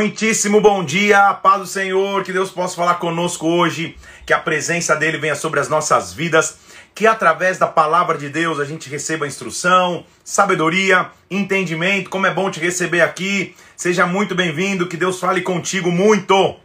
[0.00, 4.96] Muitíssimo bom dia, paz do Senhor, que Deus possa falar conosco hoje, que a presença
[4.96, 6.56] dele venha sobre as nossas vidas,
[6.94, 12.08] que através da palavra de Deus a gente receba instrução, sabedoria, entendimento.
[12.08, 16.56] Como é bom te receber aqui, seja muito bem-vindo, que Deus fale contigo muito.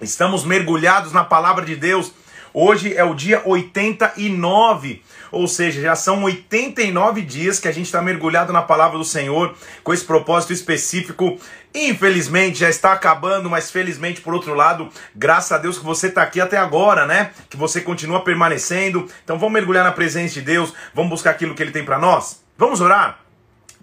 [0.00, 2.12] Estamos mergulhados na palavra de Deus.
[2.52, 8.02] Hoje é o dia 89 ou seja, já são 89 dias que a gente está
[8.02, 11.40] mergulhado na palavra do Senhor com esse propósito específico.
[11.74, 16.22] Infelizmente já está acabando, mas felizmente por outro lado, graças a Deus que você está
[16.22, 17.30] aqui até agora, né?
[17.48, 19.08] Que você continua permanecendo.
[19.24, 22.42] Então vamos mergulhar na presença de Deus, vamos buscar aquilo que Ele tem para nós.
[22.58, 23.18] Vamos orar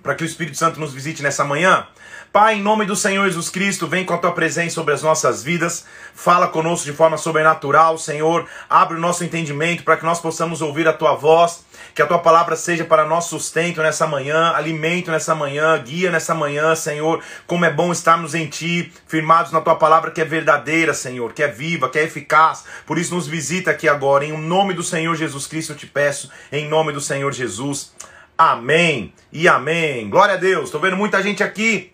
[0.03, 1.85] para que o Espírito Santo nos visite nessa manhã.
[2.31, 5.43] Pai, em nome do Senhor Jesus Cristo, vem com a tua presença sobre as nossas
[5.43, 5.83] vidas,
[6.13, 10.87] fala conosco de forma sobrenatural, Senhor, abre o nosso entendimento para que nós possamos ouvir
[10.87, 11.65] a tua voz,
[11.95, 16.35] que a tua palavra seja para nosso sustento nessa manhã, alimento nessa manhã, guia nessa
[16.35, 17.19] manhã, Senhor.
[17.47, 21.41] Como é bom estarmos em ti, firmados na tua palavra que é verdadeira, Senhor, que
[21.41, 22.63] é viva, que é eficaz.
[22.85, 26.29] Por isso nos visita aqui agora, em nome do Senhor Jesus Cristo eu te peço,
[26.51, 27.91] em nome do Senhor Jesus.
[28.37, 30.07] Amém e amém.
[30.07, 30.65] Glória a Deus.
[30.65, 31.91] Estou vendo muita gente aqui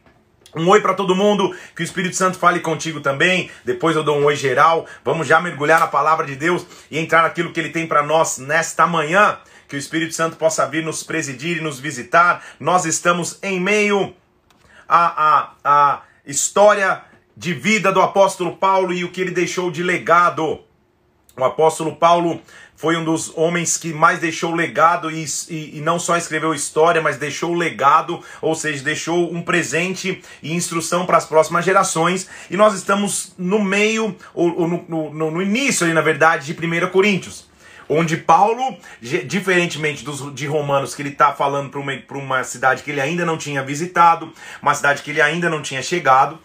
[0.56, 3.50] um oi para todo mundo, que o Espírito Santo fale contigo também.
[3.64, 4.86] Depois eu dou um oi geral.
[5.04, 8.38] Vamos já mergulhar na palavra de Deus e entrar naquilo que ele tem para nós
[8.38, 9.38] nesta manhã.
[9.68, 12.44] Que o Espírito Santo possa vir nos presidir e nos visitar.
[12.60, 14.16] Nós estamos em meio
[14.88, 17.02] à, à, à história
[17.36, 20.64] de vida do apóstolo Paulo e o que ele deixou de legado.
[21.38, 22.40] O apóstolo Paulo
[22.76, 27.02] foi um dos homens que mais deixou legado e, e, e, não só escreveu história,
[27.02, 32.28] mas deixou legado, ou seja, deixou um presente e instrução para as próximas gerações.
[32.50, 36.66] E nós estamos no meio, ou, ou no, no, no, início ali, na verdade, de
[36.66, 37.50] 1 Coríntios.
[37.88, 42.90] Onde Paulo, diferentemente dos, de Romanos, que ele está falando para uma, uma cidade que
[42.90, 46.40] ele ainda não tinha visitado, uma cidade que ele ainda não tinha chegado,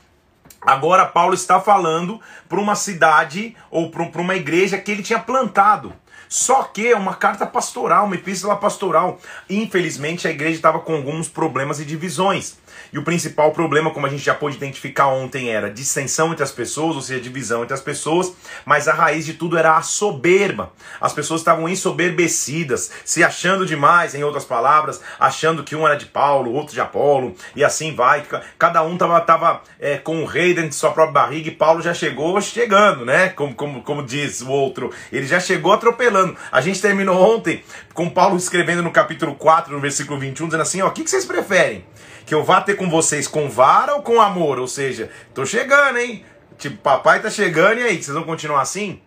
[0.61, 5.94] Agora Paulo está falando para uma cidade ou para uma igreja que ele tinha plantado.
[6.29, 9.19] Só que é uma carta pastoral, uma epístola pastoral.
[9.49, 12.59] Infelizmente, a igreja estava com alguns problemas e divisões.
[12.93, 16.50] E o principal problema, como a gente já pôde identificar ontem, era dissensão entre as
[16.50, 18.33] pessoas, ou seja, divisão entre as pessoas,
[18.65, 20.72] mas a raiz de tudo era a soberba.
[21.00, 26.06] As pessoas estavam ensoberbecidas, se achando demais, em outras palavras, achando que um era de
[26.06, 28.25] Paulo, outro de Apolo, e assim vai.
[28.59, 31.83] Cada um estava tava, é, com o rei dentro de sua própria barriga, e Paulo
[31.83, 33.28] já chegou chegando, né?
[33.31, 36.09] Como, como, como diz o outro, ele já chegou atropelando.
[36.50, 37.62] A gente terminou ontem
[37.94, 41.10] com Paulo escrevendo no capítulo 4, no versículo 21, dizendo assim: ó, o que, que
[41.10, 41.84] vocês preferem?
[42.31, 44.60] que eu vá ter com vocês com vara ou com amor?
[44.60, 46.25] Ou seja, tô chegando, hein?
[46.56, 49.00] Tipo, papai tá chegando e aí, vocês vão continuar assim?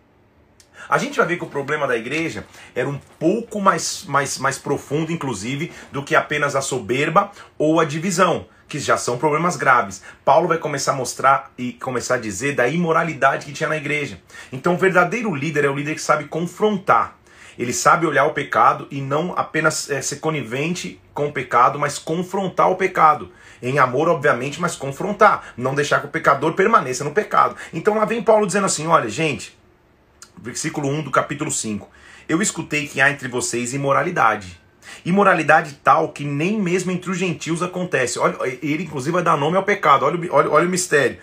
[0.90, 4.58] A gente vai ver que o problema da igreja era um pouco mais, mais, mais
[4.58, 10.02] profundo, inclusive, do que apenas a soberba ou a divisão, que já são problemas graves.
[10.26, 14.20] Paulo vai começar a mostrar e começar a dizer da imoralidade que tinha na igreja.
[14.52, 17.18] Então, o verdadeiro líder é o líder que sabe confrontar.
[17.58, 22.00] Ele sabe olhar o pecado e não apenas é, ser conivente com o pecado, mas
[22.00, 23.32] confrontar o pecado.
[23.62, 25.54] Em amor, obviamente, mas confrontar.
[25.56, 27.56] Não deixar que o pecador permaneça no pecado.
[27.72, 29.58] Então lá vem Paulo dizendo assim: olha, gente,
[30.42, 31.90] versículo 1 do capítulo 5.
[32.28, 34.63] Eu escutei que há entre vocês imoralidade.
[35.06, 38.20] Imoralidade tal que nem mesmo entre os gentios acontece.
[38.20, 40.06] Olha, ele inclusive vai dar nome ao pecado.
[40.06, 41.18] Olha, olha, olha o mistério.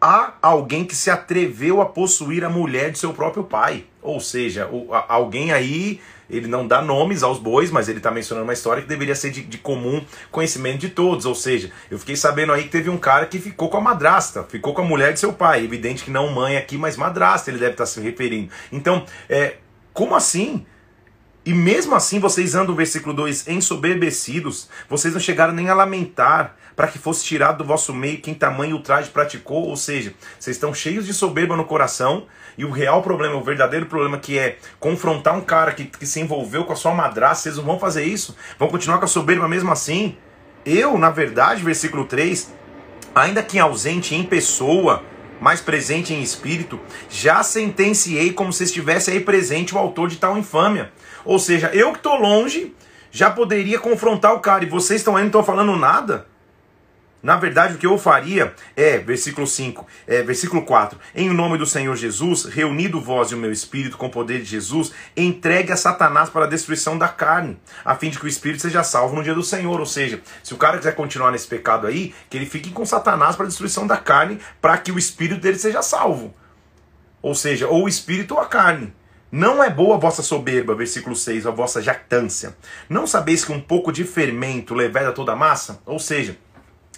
[0.00, 3.84] Há alguém que se atreveu a possuir a mulher de seu próprio pai.
[4.02, 4.68] Ou seja,
[5.08, 8.88] alguém aí ele não dá nomes aos bois, mas ele está mencionando uma história que
[8.88, 11.24] deveria ser de, de, comum conhecimento de todos.
[11.24, 14.42] Ou seja, eu fiquei sabendo aí que teve um cara que ficou com a madrasta,
[14.44, 15.64] ficou com a mulher de seu pai.
[15.64, 18.50] Evidente que não mãe aqui, mas madrasta ele deve estar tá se referindo.
[18.72, 19.56] Então, é,
[19.92, 20.66] como assim?
[21.46, 26.88] E mesmo assim vocês andam, versículo 2, ensoberbecidos, vocês não chegaram nem a lamentar para
[26.88, 31.06] que fosse tirado do vosso meio quem tamanho ultraje praticou, ou seja, vocês estão cheios
[31.06, 32.26] de soberba no coração,
[32.58, 36.18] e o real problema, o verdadeiro problema que é confrontar um cara que, que se
[36.18, 39.46] envolveu com a sua madrasta, vocês não vão fazer isso, vão continuar com a soberba
[39.46, 40.16] mesmo assim.
[40.64, 42.52] Eu, na verdade, versículo 3,
[43.14, 45.04] ainda que ausente em pessoa,
[45.40, 50.36] mais presente em espírito, já sentenciei como se estivesse aí presente o autor de tal
[50.36, 50.90] infâmia.
[51.26, 52.72] Ou seja, eu que estou longe
[53.10, 56.26] já poderia confrontar o cara e vocês estão aí não estão falando nada?
[57.22, 61.66] Na verdade, o que eu faria é, versículo 5, é, versículo 4, em nome do
[61.66, 65.76] Senhor Jesus, reunido vós e o meu espírito com o poder de Jesus, entregue a
[65.76, 69.24] Satanás para a destruição da carne, a fim de que o espírito seja salvo no
[69.24, 69.80] dia do Senhor.
[69.80, 73.34] Ou seja, se o cara quiser continuar nesse pecado aí, que ele fique com Satanás
[73.34, 76.32] para a destruição da carne, para que o espírito dele seja salvo.
[77.20, 78.92] Ou seja, ou o espírito ou a carne.
[79.30, 82.56] Não é boa a vossa soberba, versículo 6, a vossa jactância.
[82.88, 85.80] Não sabeis que um pouco de fermento leveda toda a massa?
[85.84, 86.38] Ou seja,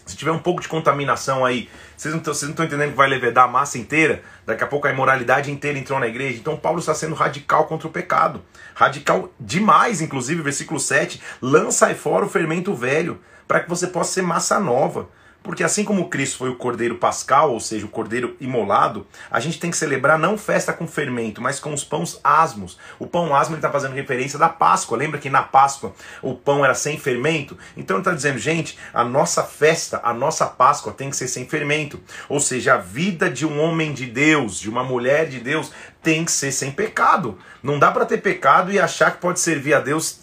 [0.08, 3.48] Se tiver um pouco de contaminação aí, vocês não estão entendendo que vai levedar a
[3.48, 4.22] massa inteira?
[4.46, 6.38] Daqui a pouco a imoralidade inteira entrou na igreja.
[6.38, 8.42] Então Paulo está sendo radical contra o pecado.
[8.74, 11.20] Radical demais, inclusive, versículo 7.
[11.42, 15.10] Lança aí fora o fermento velho, para que você possa ser massa nova.
[15.43, 19.58] Porque assim como Cristo foi o cordeiro pascal, ou seja, o cordeiro imolado, a gente
[19.58, 22.79] tem que celebrar não festa com fermento, mas com os pães asmos.
[22.99, 24.99] O pão asmo está fazendo referência da Páscoa.
[24.99, 27.56] Lembra que na Páscoa o pão era sem fermento?
[27.76, 31.49] Então ele está dizendo, gente, a nossa festa, a nossa Páscoa tem que ser sem
[31.49, 32.00] fermento.
[32.29, 35.73] Ou seja, a vida de um homem de Deus, de uma mulher de Deus,
[36.08, 37.37] tem que ser sem pecado.
[37.62, 40.20] Não dá para ter pecado e achar que pode servir a Deus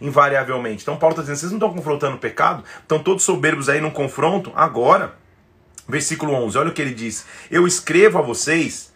[0.00, 0.84] invariavelmente.
[0.84, 2.62] Então Paulo está dizendo, vocês não estão confrontando o pecado?
[2.80, 4.52] Estão todos soberbos aí num confronto?
[4.54, 5.16] Agora,
[5.88, 7.26] versículo 11, olha o que ele diz.
[7.50, 8.94] Eu escrevo a vocês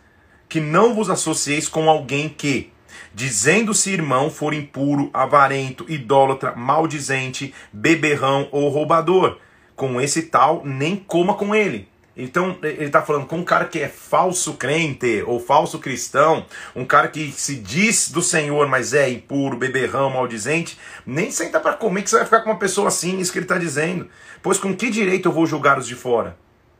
[0.48, 2.72] que não vos associeis com alguém que,
[3.12, 9.38] dizendo-se irmão, for impuro, avarento, idólatra, maldizente, beberrão ou roubador.
[9.74, 11.89] Com esse tal, nem coma com ele.
[12.16, 16.84] Então, ele está falando com um cara que é falso crente ou falso cristão, um
[16.84, 22.02] cara que se diz do Senhor, mas é impuro, beberrão, maldizente, nem senta para comer
[22.02, 24.08] que você vai ficar com uma pessoa assim, isso que ele está dizendo.
[24.42, 26.36] Pois com que direito eu vou julgar os de fora?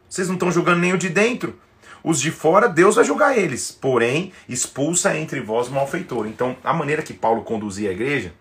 [0.08, 1.58] Vocês não estão julgando nem o de dentro.
[2.02, 3.70] Os de fora, Deus vai julgar eles.
[3.70, 6.26] Porém, expulsa entre vós o malfeitor.
[6.26, 8.32] Então, a maneira que Paulo conduzia a igreja,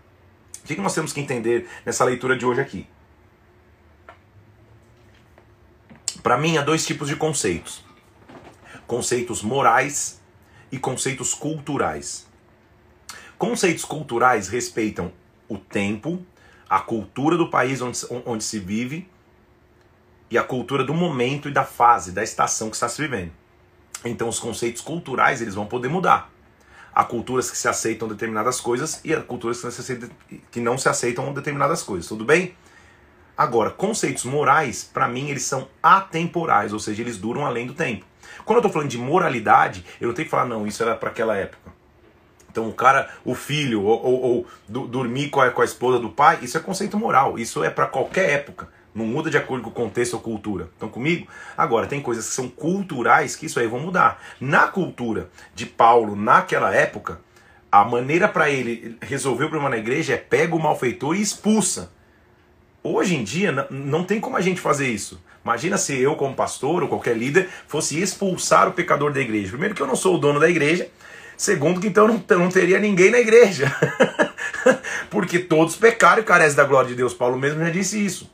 [0.64, 2.88] o que nós temos que entender nessa leitura de hoje aqui?
[6.22, 7.84] Para mim, há dois tipos de conceitos:
[8.86, 10.22] conceitos morais
[10.72, 12.28] e conceitos culturais.
[13.38, 15.12] Conceitos culturais respeitam
[15.48, 16.24] o tempo,
[16.70, 19.08] a cultura do país onde, onde se vive
[20.30, 23.32] e a cultura do momento e da fase, da estação que está se vivendo.
[24.06, 26.32] Então, os conceitos culturais eles vão poder mudar.
[26.94, 30.10] Há culturas que se aceitam determinadas coisas e há culturas que não se aceitam,
[30.52, 32.08] que não se aceitam determinadas coisas.
[32.08, 32.56] Tudo bem?
[33.40, 38.04] Agora, conceitos morais, para mim, eles são atemporais, ou seja, eles duram além do tempo.
[38.44, 41.10] Quando eu estou falando de moralidade, eu não tenho que falar, não, isso era para
[41.10, 41.72] aquela época.
[42.52, 46.00] Então, o cara, o filho, ou, ou, ou do, dormir com a, com a esposa
[46.00, 48.68] do pai, isso é conceito moral, isso é para qualquer época.
[48.94, 50.68] Não muda de acordo com o contexto ou cultura.
[50.74, 51.26] Estão comigo?
[51.58, 54.22] Agora, tem coisas que são culturais que isso aí vão mudar.
[54.42, 57.22] Na cultura de Paulo, naquela época,
[57.72, 61.98] a maneira para ele resolver o problema na igreja é pega o malfeitor e expulsa.
[62.84, 65.22] Hoje em dia não tem como a gente fazer isso.
[65.44, 69.50] Imagina se eu, como pastor ou qualquer líder, fosse expulsar o pecador da igreja.
[69.50, 70.88] Primeiro que eu não sou o dono da igreja,
[71.38, 73.74] segundo que então não, não teria ninguém na igreja.
[75.10, 77.14] Porque todos pecaram e carecem da glória de Deus.
[77.14, 78.30] Paulo mesmo já disse isso.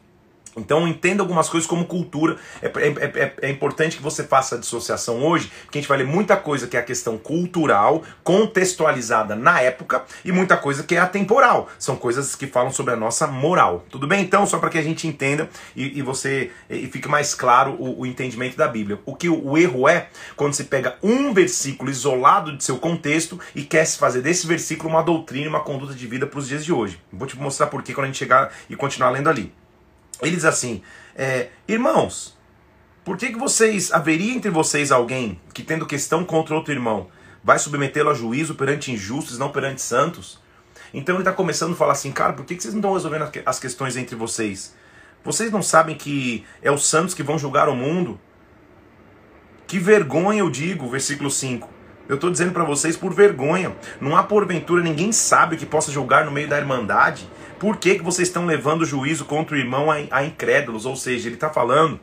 [0.56, 2.38] Então entenda algumas coisas como cultura.
[2.62, 5.98] É, é, é, é, importante que você faça a dissociação hoje, porque a gente vai
[5.98, 10.96] ler muita coisa que é a questão cultural, contextualizada na época, e muita coisa que
[10.96, 11.70] é atemporal.
[11.78, 13.86] São coisas que falam sobre a nossa moral.
[13.90, 14.22] Tudo bem?
[14.22, 18.02] Então, só para que a gente entenda e, e você e fique mais claro o,
[18.02, 19.00] o, entendimento da Bíblia.
[19.06, 23.40] O que o, o erro é quando se pega um versículo isolado de seu contexto
[23.54, 26.64] e quer se fazer desse versículo uma doutrina, uma conduta de vida para os dias
[26.64, 27.00] de hoje.
[27.12, 29.52] Vou te mostrar por que quando a gente chegar e continuar lendo ali.
[30.22, 30.82] Ele diz assim:
[31.16, 32.38] é, Irmãos,
[33.04, 37.08] por que, que vocês, haveria entre vocês alguém que, tendo questão contra outro irmão,
[37.44, 40.40] vai submetê-lo a juízo perante injustos, não perante santos?
[40.94, 43.30] Então ele está começando a falar assim, cara, por que, que vocês não estão resolvendo
[43.46, 44.74] as questões entre vocês?
[45.24, 48.20] Vocês não sabem que é os santos que vão julgar o mundo?
[49.68, 51.68] Que vergonha eu digo, versículo 5.
[52.08, 53.76] Eu estou dizendo para vocês por vergonha.
[54.00, 57.28] Não há porventura ninguém sábio que possa julgar no meio da irmandade.
[57.66, 60.86] Por que, que vocês estão levando juízo contra o irmão a, a incrédulos?
[60.86, 62.00] Ou seja, ele está falando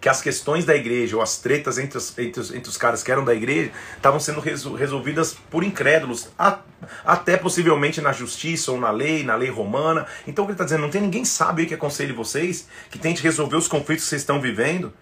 [0.00, 3.02] que as questões da igreja, ou as tretas entre os, entre os, entre os caras
[3.02, 6.60] que eram da igreja, estavam sendo resolvidas por incrédulos, a,
[7.04, 10.06] até possivelmente na justiça ou na lei, na lei romana.
[10.28, 13.66] Então ele está dizendo: não tem ninguém sábio que aconselhe vocês, que tente resolver os
[13.66, 14.92] conflitos que vocês estão vivendo.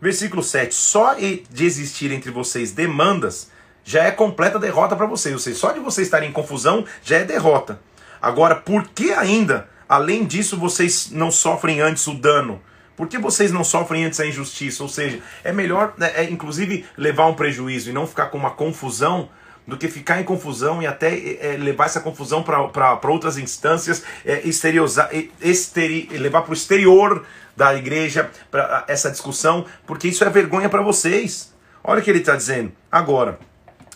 [0.00, 3.52] Versículo 7: Só de existir entre vocês demandas
[3.84, 5.32] já é completa derrota para vocês.
[5.32, 7.78] Ou seja, só de vocês estarem em confusão já é derrota.
[8.26, 12.60] Agora, por que ainda, além disso, vocês não sofrem antes o dano?
[12.96, 14.82] Por que vocês não sofrem antes a injustiça?
[14.82, 18.50] Ou seja, é melhor, né, é, inclusive, levar um prejuízo e não ficar com uma
[18.50, 19.28] confusão
[19.64, 24.40] do que ficar em confusão e até é, levar essa confusão para outras instâncias, é,
[24.44, 25.08] exteriosar,
[25.40, 27.24] esteri, levar para o exterior
[27.56, 31.54] da igreja para essa discussão, porque isso é vergonha para vocês.
[31.84, 32.72] Olha o que ele está dizendo.
[32.90, 33.38] Agora,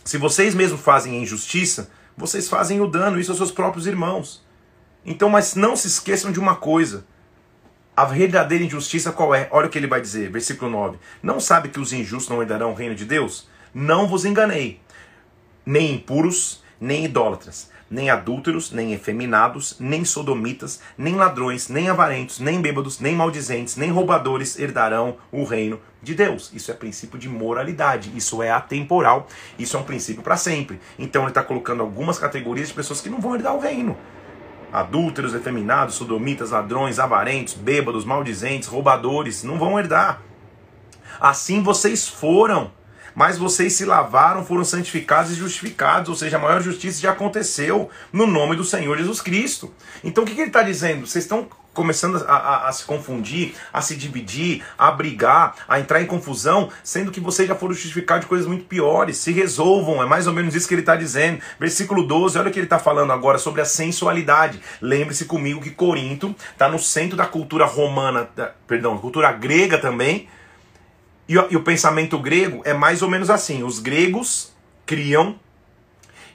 [0.04, 4.44] se vocês mesmos fazem injustiça, vocês fazem o dano, isso aos seus próprios irmãos.
[5.04, 7.06] Então, mas não se esqueçam de uma coisa.
[7.96, 9.48] A verdadeira injustiça qual é?
[9.50, 10.98] Olha o que ele vai dizer, versículo 9.
[11.22, 13.48] Não sabe que os injustos não herdarão o reino de Deus?
[13.72, 14.80] Não vos enganei.
[15.64, 22.60] Nem impuros, nem idólatras, nem adúlteros, nem efeminados, nem sodomitas, nem ladrões, nem avarentos, nem
[22.60, 26.52] bêbados, nem maldizentes, nem roubadores herdarão o reino de Deus.
[26.54, 29.26] Isso é princípio de moralidade, isso é atemporal,
[29.58, 30.80] isso é um princípio para sempre.
[30.98, 33.96] Então ele está colocando algumas categorias de pessoas que não vão herdar o reino.
[34.72, 40.22] Adúlteros, efeminados, sodomitas, ladrões, avarentos, bêbados, maldizentes, roubadores, não vão herdar.
[41.20, 42.70] Assim vocês foram
[43.14, 47.90] mas vocês se lavaram, foram santificados e justificados, ou seja, a maior justiça já aconteceu
[48.12, 49.72] no nome do Senhor Jesus Cristo.
[50.02, 51.06] Então o que, que ele está dizendo?
[51.06, 56.02] Vocês estão começando a, a, a, se confundir, a se dividir, a brigar, a entrar
[56.02, 59.16] em confusão, sendo que vocês já foram justificados de coisas muito piores.
[59.18, 61.40] Se resolvam, é mais ou menos isso que ele está dizendo.
[61.58, 64.60] Versículo 12, olha o que ele está falando agora sobre a sensualidade.
[64.80, 68.28] Lembre-se comigo que Corinto está no centro da cultura romana,
[68.66, 70.28] perdão, cultura grega também
[71.30, 74.52] e, e o pensamento grego é mais ou menos assim: os gregos
[74.84, 75.38] criam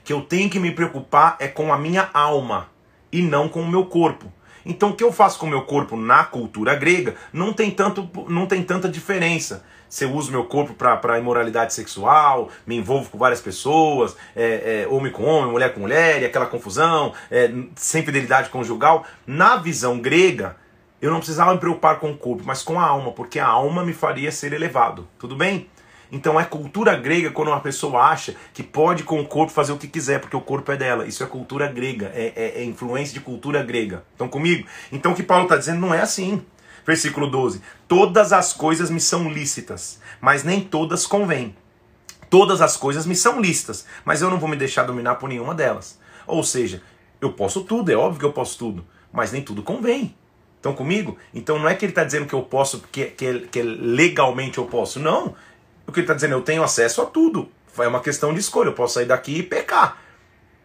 [0.02, 2.70] que eu tenho que me preocupar é com a minha alma
[3.12, 4.32] e não com o meu corpo.
[4.64, 8.08] Então, o que eu faço com o meu corpo na cultura grega não tem, tanto,
[8.28, 9.64] não tem tanta diferença.
[9.88, 14.88] Se eu uso meu corpo para imoralidade sexual, me envolvo com várias pessoas, é, é,
[14.88, 19.04] homem com homem, mulher com mulher, e aquela confusão, é, sem fidelidade conjugal.
[19.24, 20.56] Na visão grega,
[21.00, 23.84] eu não precisava me preocupar com o corpo, mas com a alma, porque a alma
[23.84, 25.06] me faria ser elevado.
[25.18, 25.68] Tudo bem?
[26.10, 29.78] Então é cultura grega quando uma pessoa acha que pode com o corpo fazer o
[29.78, 31.06] que quiser, porque o corpo é dela.
[31.06, 34.04] Isso é cultura grega, é, é, é influência de cultura grega.
[34.12, 34.66] Estão comigo?
[34.92, 36.42] Então o que Paulo está dizendo não é assim.
[36.86, 41.54] Versículo 12: Todas as coisas me são lícitas, mas nem todas convêm.
[42.30, 45.54] Todas as coisas me são lícitas, mas eu não vou me deixar dominar por nenhuma
[45.54, 45.98] delas.
[46.26, 46.82] Ou seja,
[47.20, 50.14] eu posso tudo, é óbvio que eu posso tudo, mas nem tudo convém.
[50.66, 51.16] Estão comigo?
[51.32, 54.64] Então não é que ele está dizendo que eu posso, que, que, que legalmente eu
[54.64, 54.98] posso.
[54.98, 55.36] Não.
[55.86, 57.48] O que ele está dizendo, eu tenho acesso a tudo.
[57.78, 58.70] É uma questão de escolha.
[58.70, 60.02] Eu posso sair daqui e pecar.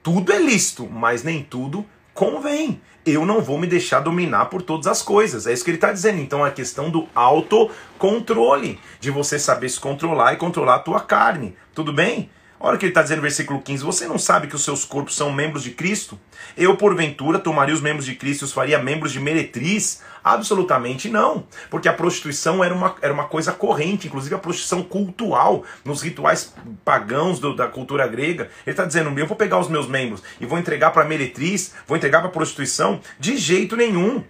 [0.01, 2.81] Tudo é lícito, mas nem tudo convém.
[3.05, 5.46] Eu não vou me deixar dominar por todas as coisas.
[5.46, 6.20] É isso que ele está dizendo.
[6.20, 11.00] Então é a questão do autocontrole, de você saber se controlar e controlar a tua
[11.00, 11.55] carne.
[11.75, 12.27] Tudo bem?
[12.63, 14.86] Olha o que ele está dizendo no versículo 15: Você não sabe que os seus
[14.86, 16.20] corpos são membros de Cristo?
[16.56, 20.03] Eu, porventura, tomaria os membros de Cristo e os faria membros de meretriz?
[20.24, 21.48] Absolutamente não.
[21.72, 26.53] Porque a prostituição era uma, era uma coisa corrente, inclusive a prostituição cultural, nos rituais
[26.86, 28.44] pagãos do, da cultura grega.
[28.63, 31.98] Ele está dizendo: Eu vou pegar os meus membros e vou entregar para meretriz, vou
[31.98, 33.01] entregar para prostituição?
[33.20, 34.24] De jeito nenhum.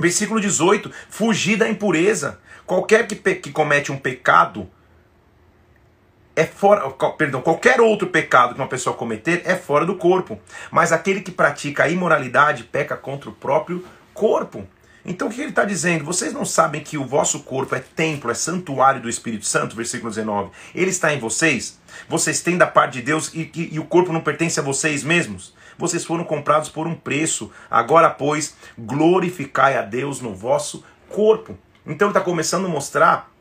[0.00, 2.40] Versículo 18: Fugir da impureza.
[2.66, 4.68] Qualquer que, que comete um pecado
[6.34, 10.92] é fora, perdão, qualquer outro pecado que uma pessoa cometer é fora do corpo, mas
[10.92, 13.84] aquele que pratica a imoralidade peca contra o próprio
[14.14, 14.66] corpo.
[15.04, 16.04] Então o que ele está dizendo?
[16.04, 19.74] Vocês não sabem que o vosso corpo é templo, é santuário do Espírito Santo?
[19.74, 20.50] Versículo 19.
[20.74, 21.80] Ele está em vocês?
[22.08, 25.02] Vocês têm da parte de Deus e, e, e o corpo não pertence a vocês
[25.02, 25.54] mesmos?
[25.76, 27.50] Vocês foram comprados por um preço.
[27.68, 31.58] Agora, pois, glorificai a Deus no vosso corpo.
[31.84, 33.31] Então ele está começando a mostrar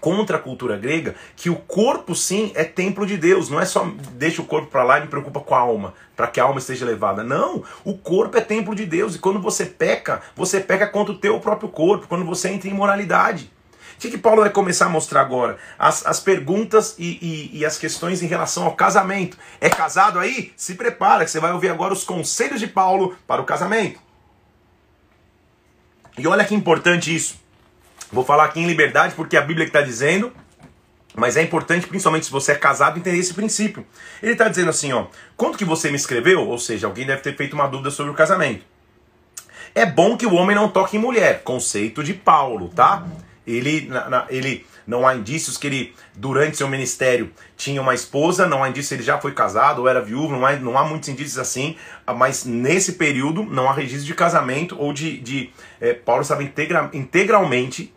[0.00, 3.88] contra a cultura grega que o corpo sim é templo de Deus, não é só
[4.12, 6.58] deixa o corpo para lá e me preocupa com a alma, para que a alma
[6.58, 7.22] esteja elevada.
[7.22, 11.18] Não, o corpo é templo de Deus e quando você peca, você peca contra o
[11.18, 13.52] teu próprio corpo, quando você entra em imoralidade.
[13.94, 15.56] O que, que Paulo vai começar a mostrar agora?
[15.78, 19.38] As, as perguntas e, e, e, as questões em relação ao casamento.
[19.60, 20.52] É casado aí?
[20.56, 24.00] Se prepara, que você vai ouvir agora os conselhos de Paulo para o casamento.
[26.18, 27.43] E olha que importante isso.
[28.12, 30.32] Vou falar aqui em liberdade porque é a Bíblia que está dizendo,
[31.14, 33.86] mas é importante, principalmente se você é casado, entender esse princípio.
[34.22, 35.06] Ele está dizendo assim, ó,
[35.36, 38.14] quando que você me escreveu, ou seja, alguém deve ter feito uma dúvida sobre o
[38.14, 38.64] casamento.
[39.74, 43.04] É bom que o homem não toque em mulher, conceito de Paulo, tá?
[43.46, 48.46] Ele, na, na, ele não há indícios que ele, durante seu ministério, tinha uma esposa,
[48.46, 50.84] não há indícios que ele já foi casado ou era viúvo, não há, não há
[50.84, 51.76] muitos indícios assim,
[52.16, 55.18] mas nesse período não há registro de casamento ou de.
[55.18, 55.50] de
[55.80, 57.92] é, Paulo estava integra, integralmente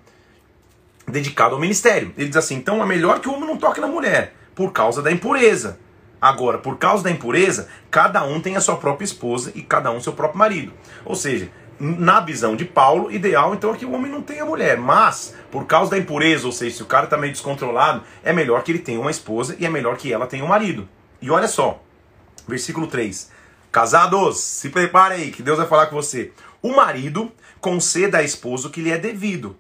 [1.08, 2.13] dedicado ao ministério.
[2.17, 5.01] Ele diz assim: então é melhor que o homem não toque na mulher, por causa
[5.01, 5.79] da impureza.
[6.20, 10.01] Agora, por causa da impureza, cada um tem a sua própria esposa e cada um
[10.01, 10.74] seu próprio marido.
[11.06, 14.77] Ou seja, na visão de Paulo, ideal então é que o homem não tenha mulher,
[14.77, 18.63] mas por causa da impureza, ou seja, se o cara está meio descontrolado, é melhor
[18.63, 20.88] que ele tenha uma esposa e é melhor que ela tenha um marido.
[21.22, 21.81] E olha só,
[22.48, 23.31] versículo 3:
[23.72, 26.31] Casados, se prepare aí, que Deus vai falar com você.
[26.62, 27.31] O marido
[27.62, 29.55] conceda à esposa o que lhe é devido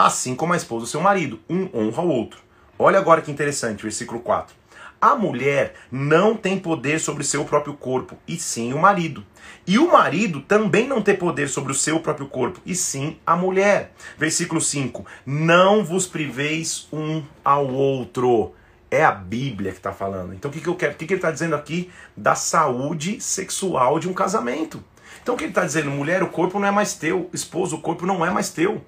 [0.00, 1.38] assim como a esposa do seu marido.
[1.48, 2.40] Um honra o outro.
[2.78, 4.56] Olha agora que interessante, versículo 4.
[5.00, 9.24] A mulher não tem poder sobre seu próprio corpo, e sim o marido.
[9.66, 13.34] E o marido também não tem poder sobre o seu próprio corpo, e sim a
[13.34, 13.94] mulher.
[14.18, 18.52] Versículo 5: Não vos priveis um ao outro.
[18.90, 20.34] É a Bíblia que está falando.
[20.34, 20.92] Então o que, que eu quero?
[20.92, 24.84] O que, que ele está dizendo aqui da saúde sexual de um casamento?
[25.22, 25.90] Então o que ele está dizendo?
[25.90, 27.30] Mulher, o corpo não é mais teu.
[27.32, 28.84] Esposo, o corpo não é mais teu.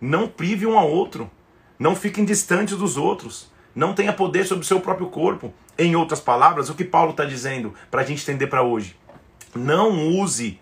[0.00, 1.28] Não prive um ao outro.
[1.76, 3.50] Não fiquem distantes dos outros.
[3.74, 5.52] Não tenha poder sobre o seu próprio corpo.
[5.78, 8.96] Em outras palavras, o que Paulo está dizendo para a gente entender para hoje?
[9.54, 10.60] Não use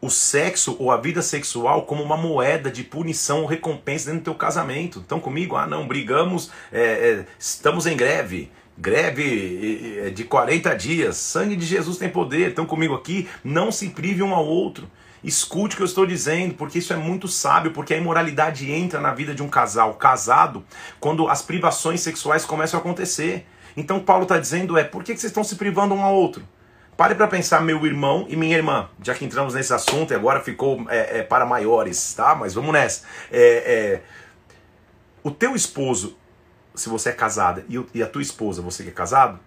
[0.00, 4.24] o sexo ou a vida sexual como uma moeda de punição ou recompensa dentro do
[4.24, 4.98] teu casamento.
[4.98, 5.54] Estão comigo?
[5.54, 8.50] Ah, não, brigamos, é, é, estamos em greve.
[8.76, 11.16] Greve de 40 dias.
[11.18, 12.48] Sangue de Jesus tem poder.
[12.48, 13.28] Estão comigo aqui?
[13.44, 14.90] Não se prive um ao outro.
[15.22, 19.00] Escute o que eu estou dizendo, porque isso é muito sábio, porque a imoralidade entra
[19.00, 20.64] na vida de um casal casado
[20.98, 23.46] quando as privações sexuais começam a acontecer.
[23.76, 26.42] Então Paulo está dizendo é, por que vocês estão se privando um ao outro?
[26.96, 30.40] Pare para pensar, meu irmão e minha irmã, já que entramos nesse assunto e agora
[30.40, 32.34] ficou é, é, para maiores, tá?
[32.34, 33.04] Mas vamos nessa.
[33.30, 34.02] É, é
[35.22, 36.18] o teu esposo,
[36.74, 39.38] se você é casada, e, e a tua esposa, você que é casado,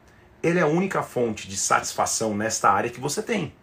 [0.42, 3.54] ele é a única fonte de satisfação nesta área que você tem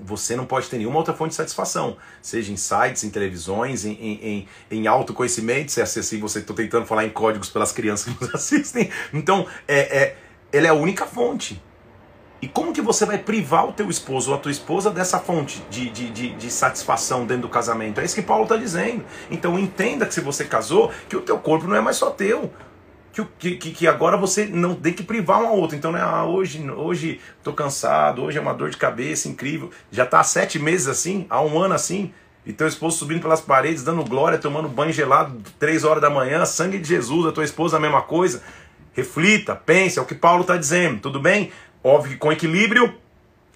[0.00, 3.92] você não pode ter nenhuma outra fonte de satisfação, seja em sites, em televisões, em,
[3.92, 8.24] em, em autoconhecimento, se é assim você estou tentando falar em códigos pelas crianças que
[8.24, 8.90] nos assistem.
[9.12, 10.16] Então, é, é,
[10.52, 11.62] ele é a única fonte.
[12.40, 15.64] E como que você vai privar o teu esposo ou a tua esposa dessa fonte
[15.70, 18.00] de, de, de, de satisfação dentro do casamento?
[18.00, 19.04] É isso que Paulo está dizendo.
[19.30, 22.52] Então entenda que se você casou, que o teu corpo não é mais só teu
[23.24, 25.76] que, que, que agora você não tem que privar um ao outro.
[25.76, 29.70] Então, né, ah, hoje, hoje tô cansado, hoje é uma dor de cabeça incrível.
[29.90, 32.12] Já tá há sete meses assim, há um ano assim,
[32.44, 36.44] e teu esposo subindo pelas paredes, dando glória, tomando banho gelado, três horas da manhã,
[36.44, 38.42] sangue de Jesus, a tua esposa a mesma coisa.
[38.92, 41.50] Reflita, pense, é o que Paulo está dizendo, tudo bem?
[41.82, 42.94] Óbvio que com equilíbrio,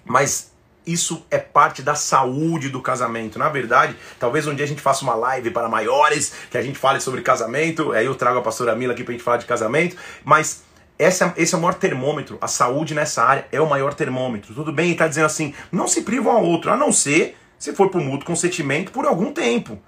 [0.05, 0.50] mas
[0.85, 3.37] isso é parte da saúde do casamento.
[3.37, 6.77] Na verdade, talvez um dia a gente faça uma live para maiores, que a gente
[6.77, 7.91] fale sobre casamento.
[7.91, 9.95] Aí eu trago a pastora Mila aqui para a gente falar de casamento.
[10.23, 10.63] Mas
[10.97, 12.37] esse é, esse é o maior termômetro.
[12.41, 14.53] A saúde nessa área é o maior termômetro.
[14.53, 14.91] Tudo bem?
[14.91, 18.25] Está dizendo assim: não se privam ao outro, a não ser se for por mútuo
[18.25, 19.79] consentimento por algum tempo.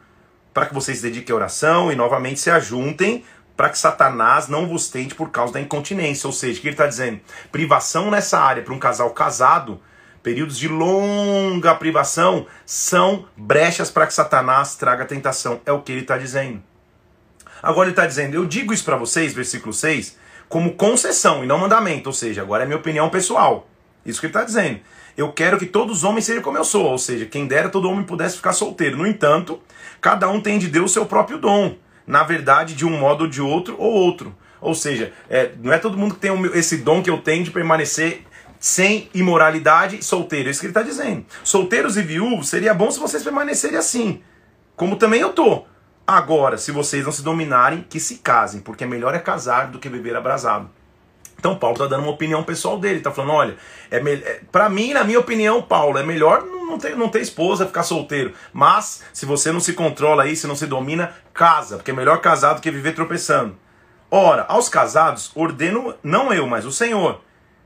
[0.53, 3.23] Para que vocês se dediquem à oração e novamente se ajuntem
[3.55, 6.27] para que Satanás não vos tente por causa da incontinência.
[6.27, 7.19] Ou seja, o que ele está dizendo?
[7.51, 9.79] Privação nessa área para um casal casado
[10.23, 15.59] períodos de longa privação, são brechas para que Satanás traga tentação.
[15.65, 16.63] É o que ele está dizendo.
[17.61, 21.59] Agora ele está dizendo: Eu digo isso para vocês, versículo 6, como concessão e não
[21.59, 22.09] mandamento.
[22.09, 23.67] Ou seja, agora é minha opinião pessoal.
[24.05, 24.79] Isso que ele está dizendo.
[25.15, 26.85] Eu quero que todos os homens sejam como eu sou.
[26.85, 28.97] Ou seja, quem dera todo homem pudesse ficar solteiro.
[28.97, 29.61] No entanto,
[30.01, 31.75] cada um tem de Deus o seu próprio dom.
[32.07, 34.35] Na verdade, de um modo ou de outro ou outro.
[34.59, 37.51] Ou seja, é, não é todo mundo que tem esse dom que eu tenho de
[37.51, 38.25] permanecer
[38.63, 40.47] sem imoralidade, solteiro.
[40.47, 41.25] É isso que ele está dizendo.
[41.43, 44.23] Solteiros e viúvos, seria bom se vocês permanecerem assim.
[44.77, 45.65] Como também eu tô.
[46.07, 49.79] Agora, se vocês não se dominarem, que se casem, porque é melhor é casar do
[49.79, 50.69] que beber abrasado.
[51.37, 53.57] Então Paulo está dando uma opinião pessoal dele, está falando, olha,
[53.91, 57.65] é, é para mim, na minha opinião, Paulo, é melhor não ter, não ter esposa,
[57.65, 58.33] ficar solteiro.
[58.53, 62.21] Mas, se você não se controla aí, se não se domina, casa, porque é melhor
[62.21, 63.57] casar do que viver tropeçando.
[64.09, 67.19] Ora, aos casados, ordeno, não eu, mas o Senhor,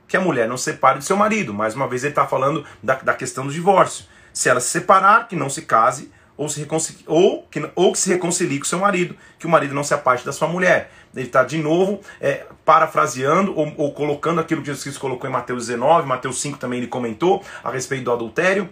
[0.07, 1.53] que a mulher não se separe do seu marido.
[1.53, 4.05] Mais uma vez ele está falando da, da questão do divórcio.
[4.31, 6.67] Se ela se separar, que não se case, ou, se
[7.07, 10.23] ou, que, ou que se reconcilie com seu marido, que o marido não se aparte
[10.23, 10.91] da sua mulher.
[11.15, 15.67] Ele está de novo é, parafraseando ou, ou, colocando aquilo que Jesus colocou em Mateus
[15.67, 18.69] 19, Mateus 5 também ele comentou a respeito do adultério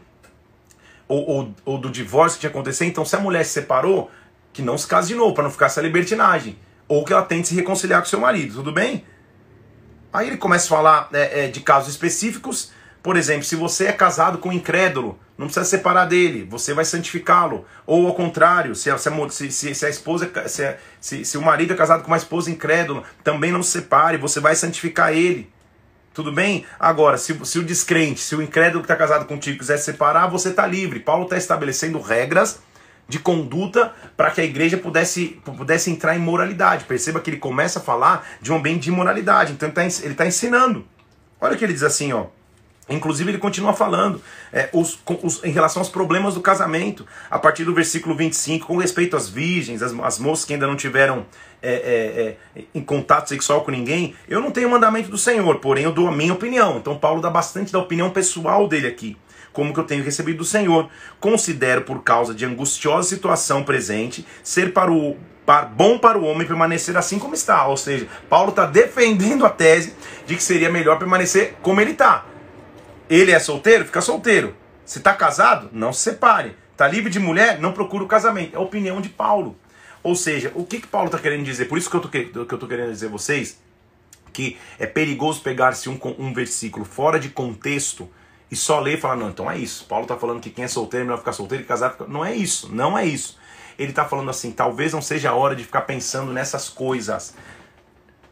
[1.08, 2.88] ou, ou, ou do divórcio que tinha acontecido.
[2.88, 4.12] Então, se a mulher se separou,
[4.54, 6.58] que não se case de novo, para não ficar essa libertinagem.
[6.88, 9.04] Ou que ela tente se reconciliar com seu marido, tudo bem?
[10.16, 12.72] Aí ele começa a falar é, é, de casos específicos.
[13.04, 16.86] Por exemplo, se você é casado com um incrédulo, não precisa separar dele, você vai
[16.86, 17.66] santificá-lo.
[17.86, 21.74] Ou ao contrário, se a, se, se, se a esposa, se, se, se o marido
[21.74, 25.54] é casado com uma esposa incrédula, também não se separe, você vai santificar ele.
[26.14, 26.66] Tudo bem?
[26.80, 30.50] Agora, se, se o descrente, se o incrédulo que está casado contigo quiser separar, você
[30.50, 31.02] está livre.
[31.02, 32.62] Paulo está estabelecendo regras
[33.08, 36.86] de conduta para que a igreja pudesse, pudesse entrar em moralidade.
[36.86, 39.54] Perceba que ele começa a falar de um ambiente de moralidade.
[39.54, 40.86] Então ele está tá ensinando.
[41.40, 42.28] Olha o que ele diz assim, ó.
[42.88, 44.22] Inclusive, ele continua falando
[44.54, 48.78] é, os, os, em relação aos problemas do casamento, a partir do versículo 25, com
[48.78, 51.26] respeito às virgens, as moças que ainda não tiveram
[51.64, 54.14] é, é, é, em contato sexual com ninguém.
[54.30, 56.78] Eu não tenho mandamento do Senhor, porém eu dou a minha opinião.
[56.78, 59.18] Então, Paulo dá bastante da opinião pessoal dele aqui
[59.56, 60.90] como que eu tenho recebido do Senhor.
[61.20, 66.46] Considero, por causa de angustiosa situação presente, ser para o para, bom para o homem
[66.46, 67.66] permanecer assim como está.
[67.68, 72.26] Ou seja, Paulo está defendendo a tese de que seria melhor permanecer como ele está.
[73.10, 73.86] Ele é solteiro?
[73.86, 74.56] Fica solteiro.
[74.84, 76.56] Se está casado, não se separe.
[76.72, 77.60] Está livre de mulher?
[77.60, 78.56] Não procura o casamento.
[78.56, 79.56] É a opinião de Paulo.
[80.04, 81.66] Ou seja, o que, que Paulo está querendo dizer?
[81.66, 83.60] Por isso que eu estou querendo dizer a vocês
[84.34, 88.10] que é perigoso pegar-se um, um versículo fora de contexto
[88.50, 89.86] e só ler e falar, não, então é isso.
[89.86, 91.92] Paulo está falando que quem é solteiro é melhor ficar solteiro e casar.
[91.92, 92.06] Fica...
[92.08, 93.38] Não é isso, não é isso.
[93.78, 97.36] Ele está falando assim, talvez não seja a hora de ficar pensando nessas coisas,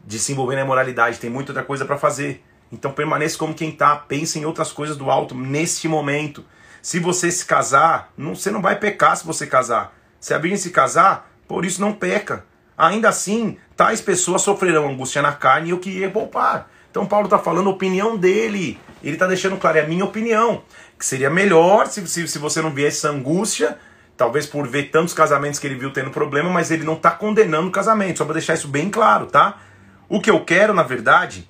[0.06, 2.44] de se envolver na imoralidade, tem muita outra coisa para fazer.
[2.72, 6.46] Então permaneça como quem está, pense em outras coisas do alto neste momento.
[6.82, 9.96] Se você se casar, não, você não vai pecar se você casar.
[10.20, 12.46] Se a virgem se casar, por isso não peca.
[12.78, 16.70] Ainda assim, tais pessoas sofrerão angústia na carne e eu queria poupar.
[16.94, 18.80] Então Paulo está falando a opinião dele.
[19.04, 20.62] Ele está deixando claro, é a minha opinião.
[20.96, 23.80] Que seria melhor se, se, se você não viesse essa angústia,
[24.16, 27.68] talvez por ver tantos casamentos que ele viu tendo problema, mas ele não está condenando
[27.68, 29.60] o casamento, só para deixar isso bem claro, tá?
[30.08, 31.50] O que eu quero, na verdade,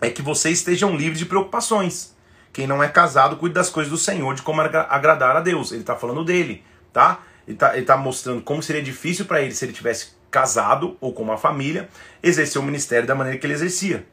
[0.00, 2.14] é que vocês estejam livres de preocupações.
[2.52, 5.72] Quem não é casado, cuide das coisas do Senhor, de como agradar a Deus.
[5.72, 7.22] Ele está falando dele, tá?
[7.44, 11.24] Ele está tá mostrando como seria difícil para ele se ele tivesse casado ou com
[11.24, 11.88] uma família,
[12.22, 14.06] exercer o ministério da maneira que ele exercia.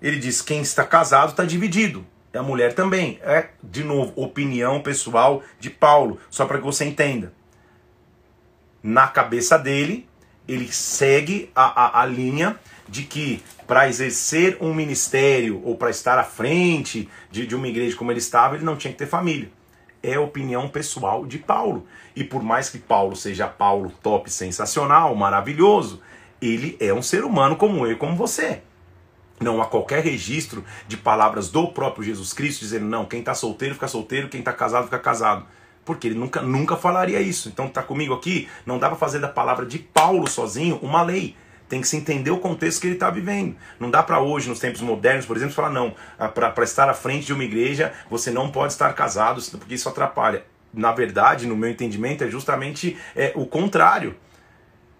[0.00, 2.06] Ele diz: quem está casado está dividido.
[2.34, 3.18] A mulher também.
[3.22, 7.32] É, de novo, opinião pessoal de Paulo, só para que você entenda.
[8.82, 10.08] Na cabeça dele,
[10.46, 12.58] ele segue a, a, a linha
[12.88, 17.96] de que para exercer um ministério ou para estar à frente de, de uma igreja
[17.96, 19.50] como ele estava, ele não tinha que ter família.
[20.02, 21.86] É opinião pessoal de Paulo.
[22.14, 26.00] E por mais que Paulo seja Paulo top, sensacional, maravilhoso,
[26.40, 28.62] ele é um ser humano como eu e como você.
[29.40, 33.74] Não há qualquer registro de palavras do próprio Jesus Cristo dizendo, não, quem está solteiro
[33.74, 35.46] fica solteiro, quem está casado fica casado.
[35.84, 37.48] Porque ele nunca, nunca falaria isso.
[37.48, 41.36] Então está comigo aqui, não dá para fazer da palavra de Paulo sozinho uma lei.
[41.68, 43.54] Tem que se entender o contexto que ele está vivendo.
[43.78, 46.94] Não dá para hoje, nos tempos modernos, por exemplo, falar, não, ah, para estar à
[46.94, 50.44] frente de uma igreja, você não pode estar casado, porque isso atrapalha.
[50.72, 54.16] Na verdade, no meu entendimento, é justamente é, o contrário.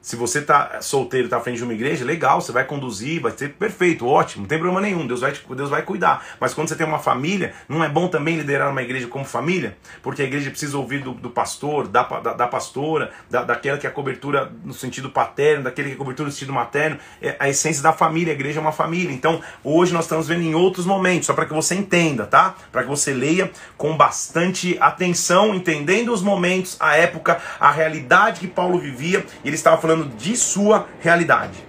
[0.00, 3.32] Se você tá solteiro, tá à frente de uma igreja, legal, você vai conduzir, vai
[3.32, 6.24] ser perfeito, ótimo, não tem problema nenhum, Deus vai, Deus vai cuidar.
[6.40, 9.76] Mas quando você tem uma família, não é bom também liderar uma igreja como família?
[10.00, 13.86] Porque a igreja precisa ouvir do, do pastor, da, da, da pastora, da, daquela que
[13.86, 16.98] é a cobertura no sentido paterno, daquele que é a cobertura no sentido materno.
[17.20, 19.12] É a essência da família, a igreja é uma família.
[19.12, 22.54] Então, hoje nós estamos vendo em outros momentos, só para que você entenda, tá?
[22.70, 28.46] Para que você leia com bastante atenção, entendendo os momentos, a época, a realidade que
[28.46, 29.26] Paulo vivia.
[29.44, 31.66] E ele estava falando falando de sua realidade.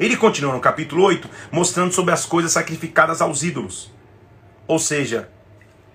[0.00, 3.92] Ele continua no capítulo 8, mostrando sobre as coisas sacrificadas aos ídolos.
[4.66, 5.28] Ou seja,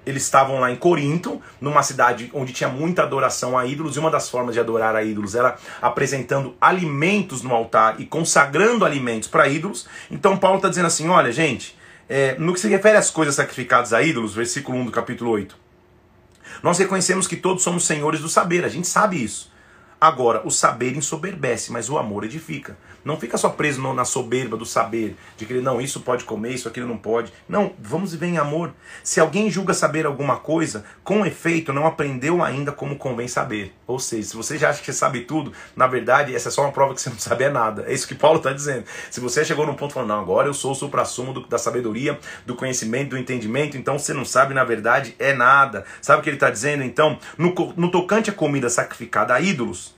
[0.06, 4.12] eles estavam lá em Corinto, numa cidade onde tinha muita adoração a ídolos, e uma
[4.12, 9.48] das formas de adorar a ídolos era apresentando alimentos no altar e consagrando alimentos para
[9.48, 9.88] ídolos.
[10.12, 11.76] Então Paulo está dizendo assim: olha, gente,
[12.08, 15.58] é, no que se refere às coisas sacrificadas a ídolos, versículo 1 do capítulo 8,
[16.62, 19.52] nós reconhecemos que todos somos senhores do saber, a gente sabe isso.
[20.04, 22.76] Agora, o saber ensoberbece, mas o amor edifica.
[23.06, 26.68] Não fica só preso na soberba do saber, de que não, isso pode comer, isso
[26.68, 27.32] aquilo não pode.
[27.48, 28.74] Não, vamos viver em amor.
[29.04, 33.76] Se alguém julga saber alguma coisa, com efeito não aprendeu ainda como convém saber.
[33.86, 36.72] Ou seja, se você já acha que sabe tudo, na verdade, essa é só uma
[36.72, 37.86] prova que você não sabe é nada.
[37.88, 38.86] É isso que Paulo está dizendo.
[39.12, 42.56] Se você chegou num ponto falando, não, agora eu sou o supra-sumo da sabedoria, do
[42.56, 45.86] conhecimento, do entendimento, então você não sabe, na verdade, é nada.
[46.02, 46.84] Sabe o que ele está dizendo?
[46.84, 49.91] Então, no, no tocante à comida sacrificada a ídolos,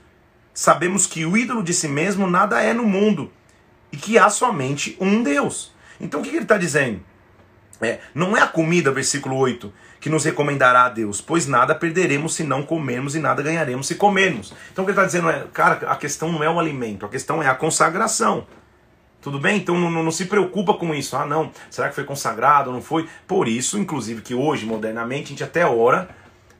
[0.54, 3.30] sabemos que o ídolo de si mesmo nada é no mundo
[3.92, 5.74] e que há somente um Deus.
[6.00, 7.00] Então o que, ele está dizendo?
[7.80, 12.34] É, não é a comida, versículo 8, que nos recomendará a Deus, pois nada perderemos
[12.34, 14.54] se não comermos e nada ganharemos se comermos.
[14.72, 17.08] Então o que ele está dizendo é, cara, a questão não é o alimento, a
[17.08, 18.46] questão é a consagração.
[19.20, 19.56] Tudo bem?
[19.56, 21.16] Então não, não, não, se preocupa com isso.
[21.16, 23.08] Ah, não, será que foi consagrado não foi?
[23.26, 26.10] Por isso, inclusive, que hoje, modernamente, a gente até ora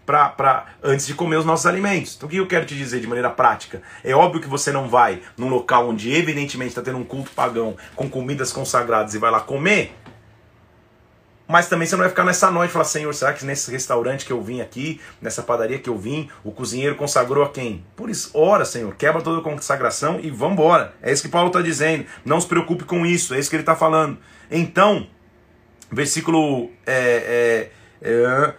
[0.04, 2.14] pra, pra, antes de comer os nossos alimentos.
[2.16, 3.82] Então o que eu quero te dizer de maneira prática?
[4.02, 7.76] É óbvio que você não vai num local onde evidentemente está tendo um culto pagão
[7.94, 9.94] com comidas consagradas e vai lá comer,
[11.46, 14.24] mas também você não vai ficar nessa noite e falar, Senhor, será que nesse restaurante
[14.24, 17.84] que eu vim aqui, nessa padaria que eu vim, o cozinheiro consagrou a quem?
[17.94, 20.94] Por isso, ora, Senhor, quebra toda a consagração e vambora.
[21.02, 22.06] É isso que Paulo está dizendo.
[22.24, 24.18] Não se preocupe com isso, é isso que ele está falando.
[24.50, 25.06] Então,
[25.92, 27.70] versículo é,
[28.02, 28.54] é, é,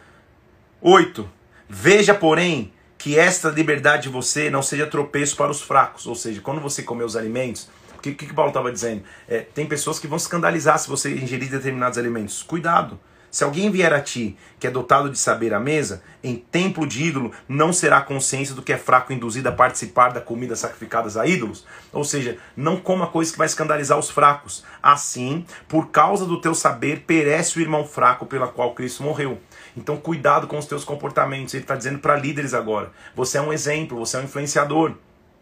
[0.80, 1.35] 8.
[1.78, 6.08] Veja, porém, que esta liberdade de você não seja tropeço para os fracos.
[6.08, 9.04] Ou seja, quando você comer os alimentos, o que, que, Paulo estava dizendo?
[9.28, 12.42] É, tem pessoas que vão escandalizar se você ingerir determinados alimentos.
[12.42, 12.98] Cuidado.
[13.30, 17.04] Se alguém vier a ti, que é dotado de saber à mesa, em templo de
[17.04, 21.28] ídolo, não será consciência do que é fraco induzido a participar da comida sacrificadas a
[21.28, 21.66] ídolos?
[21.92, 24.64] Ou seja, não coma coisa que vai escandalizar os fracos.
[24.82, 29.38] Assim, por causa do teu saber, perece o irmão fraco pela qual Cristo morreu.
[29.76, 31.54] Então, cuidado com os teus comportamentos.
[31.54, 34.94] Ele está dizendo para líderes agora: você é um exemplo, você é um influenciador.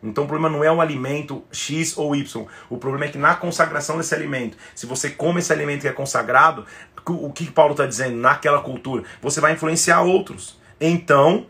[0.04, 2.46] Então o problema não é o alimento X ou Y.
[2.69, 5.93] O problema é que na consagração desse alimento, se você come esse alimento que é
[5.93, 6.65] consagrado,
[7.08, 9.04] o que Paulo está dizendo naquela cultura?
[9.22, 10.60] Você vai influenciar outros.
[10.80, 11.46] Então,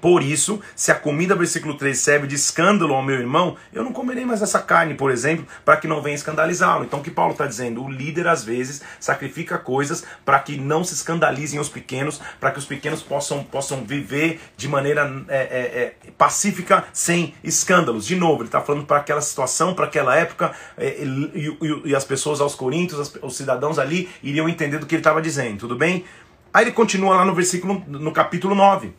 [0.00, 3.92] por isso, se a comida, versículo 3, serve de escândalo ao meu irmão, eu não
[3.92, 6.84] comerei mais essa carne, por exemplo, para que não venha escandalizá-lo.
[6.84, 7.84] Então, o que Paulo está dizendo?
[7.84, 12.58] O líder, às vezes, sacrifica coisas para que não se escandalizem os pequenos, para que
[12.58, 18.06] os pequenos possam, possam viver de maneira é, é, é, pacífica, sem escândalos.
[18.06, 21.94] De novo, ele está falando para aquela situação, para aquela época, é, e, e, e,
[21.94, 25.76] as pessoas aos coríntios, os cidadãos ali, iriam entender do que ele estava dizendo, tudo
[25.76, 26.04] bem?
[26.52, 28.92] Aí ele continua lá no versículo, no capítulo 9.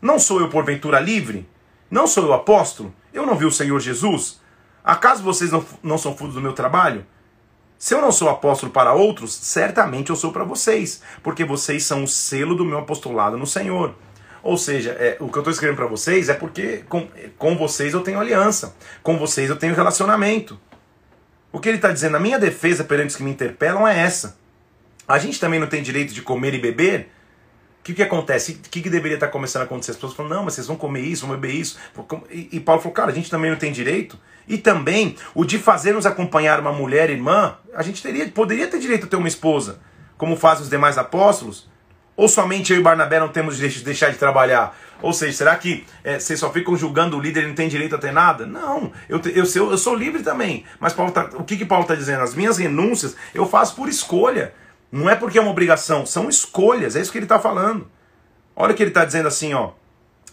[0.00, 1.48] Não sou eu porventura livre?
[1.90, 2.94] Não sou eu apóstolo?
[3.12, 4.40] Eu não vi o Senhor Jesus?
[4.84, 7.04] Acaso vocês não, não são frutos do meu trabalho?
[7.78, 12.04] Se eu não sou apóstolo para outros, certamente eu sou para vocês, porque vocês são
[12.04, 13.94] o selo do meu apostolado no Senhor.
[14.42, 17.94] Ou seja, é, o que eu estou escrevendo para vocês é porque com, com vocês
[17.94, 20.58] eu tenho aliança, com vocês eu tenho relacionamento.
[21.52, 24.38] O que ele está dizendo, a minha defesa perante os que me interpelam é essa.
[25.06, 27.10] A gente também não tem direito de comer e beber
[27.88, 28.52] que, que acontece?
[28.52, 29.92] O que, que deveria estar começando a acontecer?
[29.92, 31.78] As pessoas falam, não, mas vocês vão comer isso, vão beber isso.
[32.30, 34.18] E, e Paulo falou, cara, a gente também não tem direito.
[34.46, 39.06] E também o de fazer-nos acompanhar uma mulher irmã, a gente teria, poderia ter direito
[39.06, 39.80] a ter uma esposa,
[40.18, 41.66] como fazem os demais apóstolos.
[42.14, 44.76] Ou somente eu e Barnabé não temos direito de deixar de trabalhar?
[45.00, 47.94] Ou seja, será que é, vocês só ficam julgando o líder e não tem direito
[47.94, 48.44] a ter nada?
[48.44, 50.64] Não, eu, eu, eu, eu sou livre também.
[50.78, 52.22] Mas Paulo tá, o que, que Paulo está dizendo?
[52.22, 54.52] As minhas renúncias eu faço por escolha.
[54.90, 57.88] Não é porque é uma obrigação, são escolhas, é isso que ele está falando.
[58.56, 59.72] Olha o que ele está dizendo assim, ó.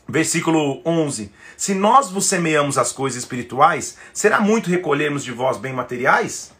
[0.07, 5.73] Versículo 11: Se nós vos semeamos as coisas espirituais, será muito recolhermos de vós bem
[5.73, 6.53] materiais?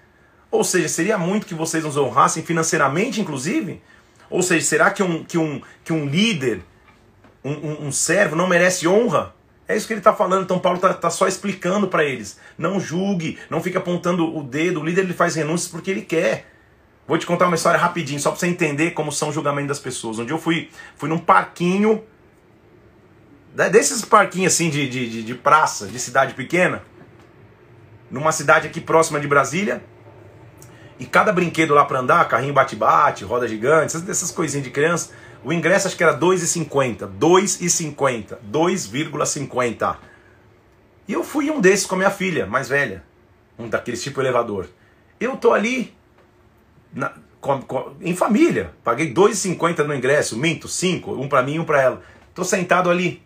[0.51, 3.81] Ou seja, seria muito que vocês nos honrassem financeiramente, inclusive?
[4.29, 6.62] Ou seja, será que um, que um, que um líder,
[7.43, 9.34] um, um, um servo, não merece honra?
[9.67, 10.43] É isso que ele está falando.
[10.43, 12.39] Então, Paulo está tá só explicando para eles.
[12.58, 14.79] Não julgue, não fique apontando o dedo.
[14.79, 16.55] O líder ele faz renúncias porque ele quer.
[17.08, 19.80] Vou te contar uma história rapidinho, só para você entender como são o julgamento das
[19.80, 20.18] pessoas.
[20.18, 22.04] Um eu fui, fui num parquinho,
[23.54, 26.82] desses parquinhos assim de, de, de praça, de cidade pequena,
[28.10, 29.84] numa cidade aqui próxima de Brasília.
[30.98, 35.12] E cada brinquedo lá para andar, carrinho bate-bate, roda gigante, essas, essas coisinhas de criança,
[35.44, 37.08] o ingresso acho que era 2,50.
[37.20, 38.38] 2,50.
[38.52, 39.98] 2,50.
[41.08, 43.04] E eu fui um desses com a minha filha, mais velha.
[43.60, 44.68] Um daqueles tipo elevador.
[45.20, 45.94] Eu tô ali,
[46.95, 48.73] na, com, com, em família.
[48.84, 52.01] Paguei 2,50 no ingresso, minto, 5, um para mim e um para ela.
[52.34, 53.21] Tô sentado ali.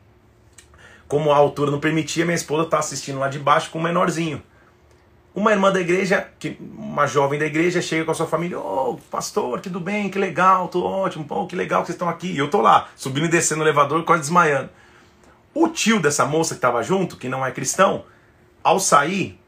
[1.08, 4.44] Como a altura não permitia, minha esposa tá assistindo lá de baixo com um menorzinho.
[5.34, 8.92] Uma irmã da igreja, que, uma jovem da igreja, chega com a sua família: Ô,
[8.92, 10.10] oh, pastor, tudo bem?
[10.10, 12.28] Que legal, tô ótimo, pô, que legal que vocês estão aqui.
[12.28, 14.70] E eu tô lá, subindo e descendo no elevador, quase desmaiando.
[15.54, 18.04] O tio dessa moça que estava junto, que não é cristão,
[18.64, 19.40] ao sair,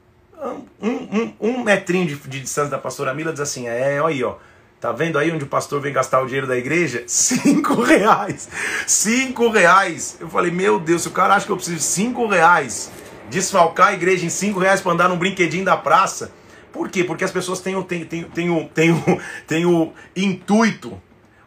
[0.41, 4.23] um, um, um metrinho de, de distância da pastora Mila, diz assim: É, olha aí,
[4.23, 4.35] ó.
[4.79, 7.03] Tá vendo aí onde o pastor vem gastar o dinheiro da igreja?
[7.05, 8.49] Cinco reais!
[8.87, 10.17] Cinco reais!
[10.19, 12.91] Eu falei, meu Deus, se o cara acha que eu preciso de cinco reais,
[13.29, 16.31] desfalcar a igreja em cinco reais para andar num brinquedinho da praça.
[16.73, 17.03] Por quê?
[17.03, 20.99] Porque as pessoas têm, têm, têm, têm, o, têm, o, têm o intuito,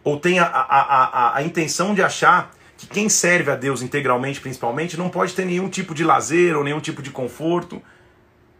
[0.04, 1.02] ou têm a, a,
[1.32, 5.44] a, a intenção de achar que quem serve a Deus integralmente, principalmente, não pode ter
[5.44, 7.82] nenhum tipo de lazer ou nenhum tipo de conforto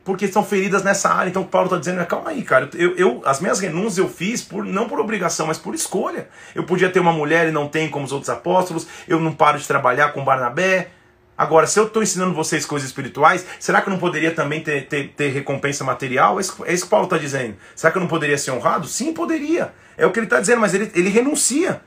[0.04, 1.30] porque são feridas nessa área.
[1.30, 4.64] Então Paulo está dizendo, calma aí, cara, eu, eu, as minhas renúncias eu fiz por
[4.64, 6.28] não por obrigação, mas por escolha.
[6.54, 9.58] Eu podia ter uma mulher e não tenho como os outros apóstolos, eu não paro
[9.58, 10.90] de trabalhar com Barnabé.
[11.36, 14.86] Agora, se eu estou ensinando vocês coisas espirituais, será que eu não poderia também ter,
[14.86, 16.38] ter, ter recompensa material?
[16.38, 17.56] É isso, é isso que Paulo está dizendo.
[17.74, 18.86] Será que eu não poderia ser honrado?
[18.86, 19.74] Sim, poderia.
[19.96, 21.80] É o que ele está dizendo, mas ele, ele renuncia.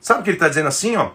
[0.00, 1.12] Sabe o que ele está dizendo assim, ó?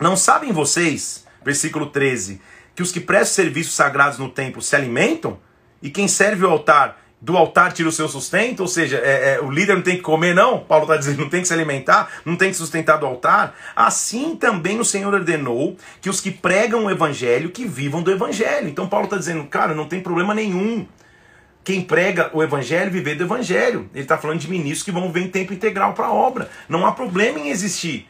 [0.00, 2.40] Não sabem vocês, versículo 13,
[2.74, 5.38] que os que prestam serviços sagrados no templo se alimentam?
[5.82, 9.40] E quem serve o altar, do altar tira o seu sustento, ou seja, é, é,
[9.40, 10.58] o líder não tem que comer, não.
[10.58, 13.54] Paulo está dizendo, não tem que se alimentar, não tem que sustentar do altar.
[13.76, 18.68] Assim também o Senhor ordenou que os que pregam o evangelho, que vivam do evangelho.
[18.68, 20.86] Então Paulo está dizendo, cara, não tem problema nenhum.
[21.62, 23.88] Quem prega o evangelho, viver do evangelho.
[23.94, 26.50] Ele está falando de ministros que vão ver em tempo integral para a obra.
[26.68, 28.08] Não há problema em existir.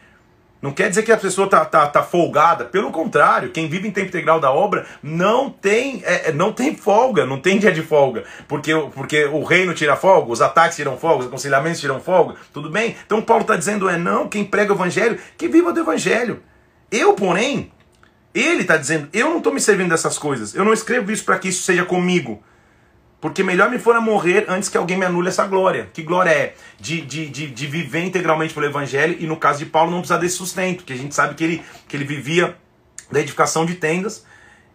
[0.62, 2.64] Não quer dizer que a pessoa tá, tá, tá folgada.
[2.64, 6.76] Pelo contrário, quem vive em tempo integral da obra não tem, é, é, não tem
[6.76, 8.22] folga, não tem dia de folga.
[8.46, 12.36] Porque, porque o reino tira folga, os ataques tiram folga, os aconselhamentos tiram folga.
[12.52, 12.94] Tudo bem?
[13.04, 16.40] Então Paulo está dizendo: é não, quem prega o evangelho, que viva do evangelho.
[16.92, 17.72] Eu, porém,
[18.32, 20.54] ele está dizendo: eu não estou me servindo dessas coisas.
[20.54, 22.40] Eu não escrevo isso para que isso seja comigo.
[23.22, 25.88] Porque melhor me for a morrer antes que alguém me anule essa glória.
[25.92, 26.54] Que glória é?
[26.80, 30.18] De, de, de, de, viver integralmente pelo Evangelho e no caso de Paulo não precisar
[30.18, 32.56] desse sustento, que a gente sabe que ele, que ele vivia
[33.12, 34.26] da edificação de tendas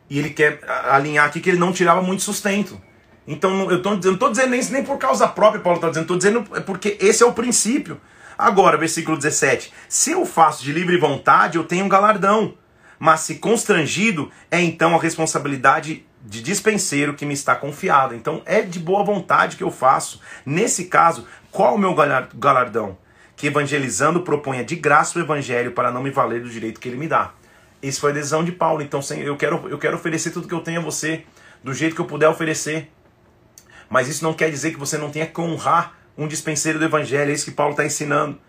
[0.09, 2.81] E ele quer alinhar aqui que ele não tirava muito sustento.
[3.27, 6.17] Então eu, tô, não estou dizendo isso nem por causa própria, Paulo está dizendo, estou
[6.17, 7.99] dizendo é porque esse é o princípio.
[8.37, 12.53] Agora, versículo 17: Se eu faço de livre vontade, eu tenho um galardão.
[12.97, 18.15] Mas se constrangido, é então a responsabilidade de dispenseiro que me está confiada.
[18.15, 20.21] Então é de boa vontade que eu faço.
[20.45, 21.95] Nesse caso, qual o meu
[22.35, 22.97] galardão?
[23.35, 26.97] Que evangelizando proponha de graça o evangelho para não me valer do direito que ele
[26.97, 27.31] me dá.
[27.81, 28.81] Esse foi a decisão de Paulo.
[28.81, 31.23] Então, eu quero, eu quero oferecer tudo que eu tenho a você,
[31.63, 32.91] do jeito que eu puder oferecer.
[33.89, 37.29] Mas isso não quer dizer que você não tenha que honrar um dispenseiro do evangelho.
[37.29, 38.39] É isso que Paulo está ensinando.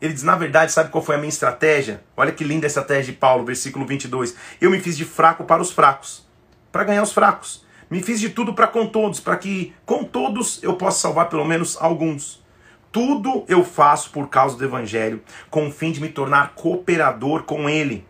[0.00, 2.02] Ele diz, na verdade, sabe qual foi a minha estratégia?
[2.16, 4.34] Olha que linda a estratégia de Paulo, versículo 22.
[4.60, 6.28] Eu me fiz de fraco para os fracos,
[6.74, 7.64] para ganhar os fracos.
[7.88, 11.44] Me fiz de tudo para com todos, para que com todos eu possa salvar pelo
[11.44, 12.42] menos alguns.
[12.90, 17.70] Tudo eu faço por causa do evangelho, com o fim de me tornar cooperador com
[17.70, 18.04] ele.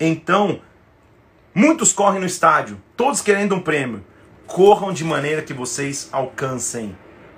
[0.00, 0.62] Então,
[1.54, 4.02] muitos correm no estádio, todos querendo um prêmio.
[4.46, 6.96] Corram de maneira que vocês alcancem.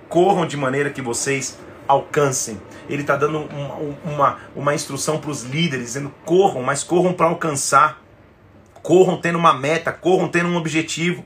[0.09, 2.63] Corram de maneira que vocês alcancem.
[2.89, 7.27] Ele está dando uma, uma, uma instrução para os líderes, dizendo: corram, mas corram para
[7.27, 8.01] alcançar.
[8.83, 11.25] Corram tendo uma meta, corram tendo um objetivo.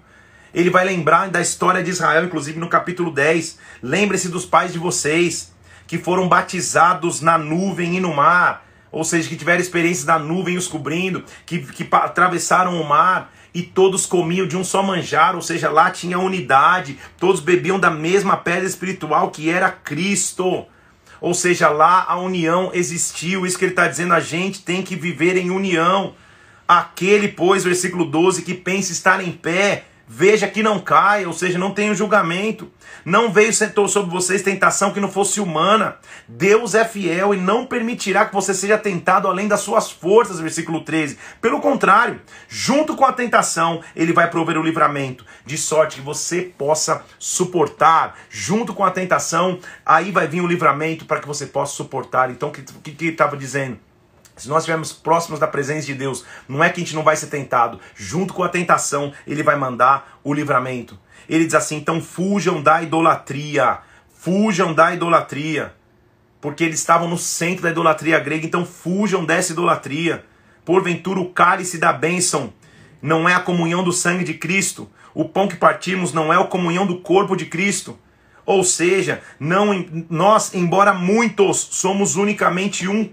[0.52, 3.58] Ele vai lembrar da história de Israel, inclusive no capítulo 10.
[3.82, 5.52] Lembre-se dos pais de vocês,
[5.86, 8.64] que foram batizados na nuvem e no mar
[8.94, 13.60] ou seja, que tiveram experiência da nuvem os cobrindo, que, que atravessaram o mar e
[13.60, 18.36] todos comiam de um só manjar, ou seja, lá tinha unidade, todos bebiam da mesma
[18.36, 20.64] pedra espiritual que era Cristo.
[21.20, 24.94] Ou seja, lá a união existiu, isso que ele está dizendo, a gente tem que
[24.94, 26.14] viver em união.
[26.66, 31.59] Aquele, pois, versículo 12, que pensa estar em pé, Veja que não caia, ou seja,
[31.59, 32.70] não tenha julgamento.
[33.07, 35.96] Não veio sentou sobre vocês tentação que não fosse humana.
[36.29, 40.83] Deus é fiel e não permitirá que você seja tentado além das suas forças, versículo
[40.83, 41.18] 13.
[41.40, 46.53] Pelo contrário, junto com a tentação, ele vai prover o livramento, de sorte que você
[46.57, 48.18] possa suportar.
[48.29, 52.31] Junto com a tentação, aí vai vir o livramento para que você possa suportar.
[52.31, 53.79] Então, o que, que ele estava dizendo?
[54.36, 57.16] Se nós estivermos próximos da presença de Deus, não é que a gente não vai
[57.16, 57.78] ser tentado.
[57.94, 60.98] Junto com a tentação, ele vai mandar o livramento.
[61.28, 63.78] Ele diz assim: então fujam da idolatria.
[64.12, 65.74] Fujam da idolatria.
[66.40, 70.24] Porque eles estavam no centro da idolatria grega, então fujam dessa idolatria.
[70.64, 72.52] Porventura, o cálice da bênção
[73.00, 74.90] não é a comunhão do sangue de Cristo.
[75.14, 77.98] O pão que partimos não é a comunhão do corpo de Cristo.
[78.44, 83.10] Ou seja, não nós, embora muitos, somos unicamente um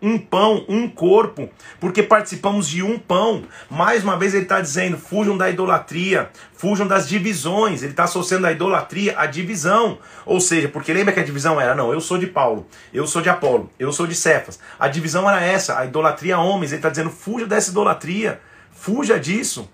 [0.00, 1.48] um pão, um corpo,
[1.80, 3.44] porque participamos de um pão.
[3.68, 7.82] Mais uma vez ele está dizendo: fujam da idolatria, fujam das divisões.
[7.82, 9.98] Ele está associando a idolatria à divisão.
[10.24, 13.20] Ou seja, porque lembra que a divisão era: não, eu sou de Paulo, eu sou
[13.20, 14.58] de Apolo, eu sou de Cefas.
[14.78, 16.72] A divisão era essa, a idolatria a homens.
[16.72, 19.68] Ele está dizendo: fuja dessa idolatria, fuja disso.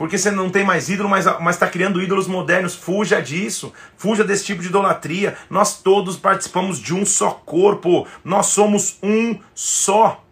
[0.00, 2.74] Porque você não tem mais ídolo, mas está criando ídolos modernos.
[2.74, 3.70] Fuja disso.
[3.98, 5.36] Fuja desse tipo de idolatria.
[5.50, 8.08] Nós todos participamos de um só corpo.
[8.24, 10.24] Nós somos um só.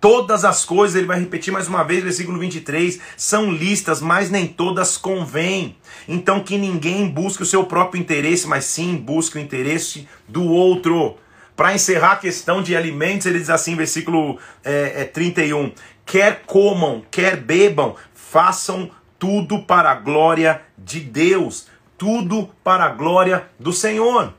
[0.00, 4.46] Todas as coisas, ele vai repetir mais uma vez, versículo 23, são listas, mas nem
[4.46, 5.76] todas convêm.
[6.08, 11.18] Então que ninguém busque o seu próprio interesse, mas sim busque o interesse do outro.
[11.54, 15.70] Para encerrar a questão de alimentos, ele diz assim, versículo é, é, 31,
[16.04, 17.94] quer comam, quer bebam,
[18.34, 24.34] façam tudo para a glória de Deus, tudo para a glória do Senhor.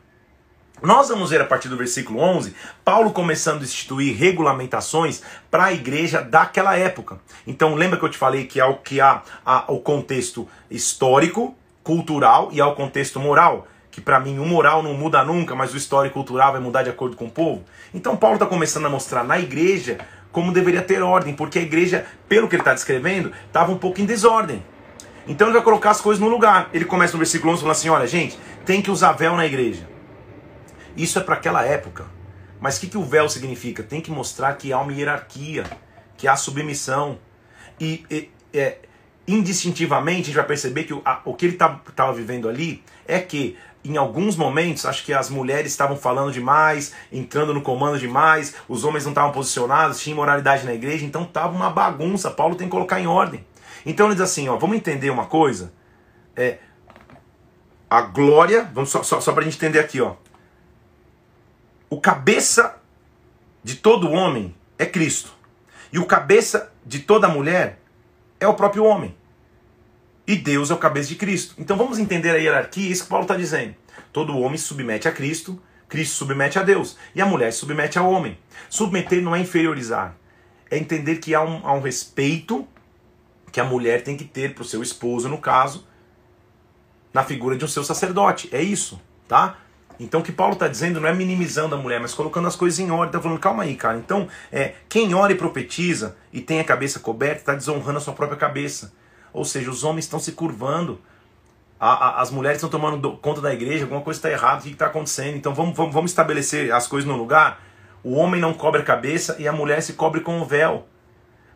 [0.81, 2.53] Nós vamos ver a partir do versículo 11,
[2.83, 7.21] Paulo começando a instituir regulamentações para a igreja daquela época.
[7.47, 11.55] Então, lembra que eu te falei que há o que há, há o contexto histórico,
[11.81, 15.73] cultural e há o contexto moral que para mim o moral não muda nunca, mas
[15.73, 17.63] o histórico cultural vai mudar de acordo com o povo.
[17.93, 19.99] Então Paulo está começando a mostrar na igreja
[20.35, 24.01] como deveria ter ordem, porque a igreja, pelo que ele está descrevendo, estava um pouco
[24.01, 24.61] em desordem.
[25.25, 26.69] Então ele vai colocar as coisas no lugar.
[26.73, 29.87] Ele começa no versículo 11 falando assim: olha, gente, tem que usar véu na igreja.
[30.97, 32.05] Isso é para aquela época.
[32.59, 33.81] Mas o que, que o véu significa?
[33.81, 35.63] Tem que mostrar que há uma hierarquia,
[36.17, 37.17] que há submissão.
[37.79, 38.79] E, e é,
[39.25, 42.83] indistintivamente, a gente vai perceber que o, a, o que ele estava tá, vivendo ali
[43.07, 47.99] é que em alguns momentos, acho que as mulheres estavam falando demais, entrando no comando
[47.99, 52.31] demais, os homens não estavam posicionados, tinha imoralidade na igreja, então estava uma bagunça.
[52.31, 53.45] Paulo tem que colocar em ordem.
[53.85, 55.71] Então ele diz assim: ó, vamos entender uma coisa.
[56.35, 56.57] É,
[57.89, 60.15] a glória, vamos só, só, só para a gente entender aqui, ó.
[61.89, 62.77] O cabeça
[63.63, 65.31] de todo homem é Cristo.
[65.93, 67.79] E o cabeça de toda mulher
[68.39, 69.15] é o próprio homem.
[70.27, 71.55] E Deus é o cabeça de Cristo.
[71.57, 73.75] Então vamos entender a hierarquia, isso que Paulo está dizendo.
[74.11, 76.97] Todo homem se submete a Cristo, Cristo submete a Deus.
[77.13, 78.37] E a mulher se submete ao homem.
[78.69, 80.15] Submeter não é inferiorizar.
[80.69, 82.67] É entender que há um, há um respeito
[83.51, 85.87] que a mulher tem que ter para o seu esposo, no caso,
[87.13, 88.49] na figura de um seu sacerdote.
[88.51, 89.57] É isso, tá?
[89.99, 92.79] Então o que Paulo está dizendo não é minimizando a mulher, mas colocando as coisas
[92.79, 93.07] em ordem.
[93.07, 93.97] Está falando, calma aí, cara.
[93.97, 98.13] Então, é, quem ora e profetiza e tem a cabeça coberta está desonrando a sua
[98.13, 98.91] própria cabeça.
[99.35, 100.99] Ou seja, os homens estão se curvando.
[101.77, 104.63] A, a, as mulheres estão tomando do, conta da igreja, alguma coisa está errada, o
[104.63, 105.35] que está acontecendo?
[105.35, 107.61] Então vamos, vamos, vamos estabelecer as coisas no lugar.
[108.01, 110.87] O homem não cobre a cabeça e a mulher se cobre com o véu.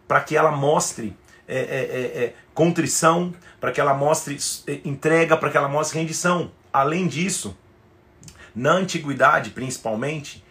[0.08, 1.16] Para que ela mostre
[1.48, 6.00] é, é, é, é contrição, para que ela mostre é, entrega, para que ela mostre
[6.00, 6.52] rendição.
[6.74, 7.58] Além disso,
[8.54, 10.44] na antiguidade, principalmente,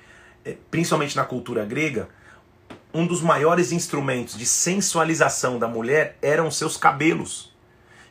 [0.45, 2.09] eh, principalmente na cultura grega,
[2.93, 7.53] um dos maiores instrumentos de sensualização da mulher eram seus cabelos.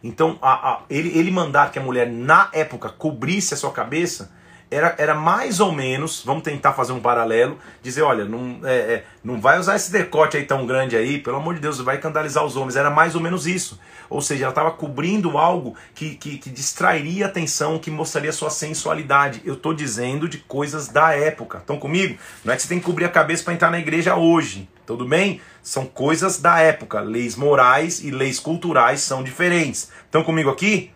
[0.03, 4.31] Então, a, a, ele, ele mandar que a mulher, na época, cobrisse a sua cabeça
[4.69, 9.03] era, era mais ou menos, vamos tentar fazer um paralelo, dizer, olha, não, é, é,
[9.23, 12.43] não vai usar esse decote aí tão grande aí, pelo amor de Deus, vai escandalizar
[12.43, 12.75] os homens.
[12.75, 13.79] Era mais ou menos isso.
[14.09, 18.49] Ou seja, ela estava cobrindo algo que, que, que, distrairia a atenção, que mostraria sua
[18.49, 19.41] sensualidade.
[19.45, 21.59] Eu estou dizendo de coisas da época.
[21.59, 22.17] Estão comigo?
[22.43, 24.69] Não é que você tem que cobrir a cabeça para entrar na igreja hoje.
[24.85, 25.41] Tudo bem?
[25.61, 27.01] São coisas da época.
[27.01, 29.91] Leis morais e leis culturais são diferentes.
[30.05, 30.91] Estão comigo aqui?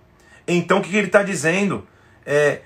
[0.47, 1.85] Então o que, que ele está dizendo?
[2.25, 2.61] É,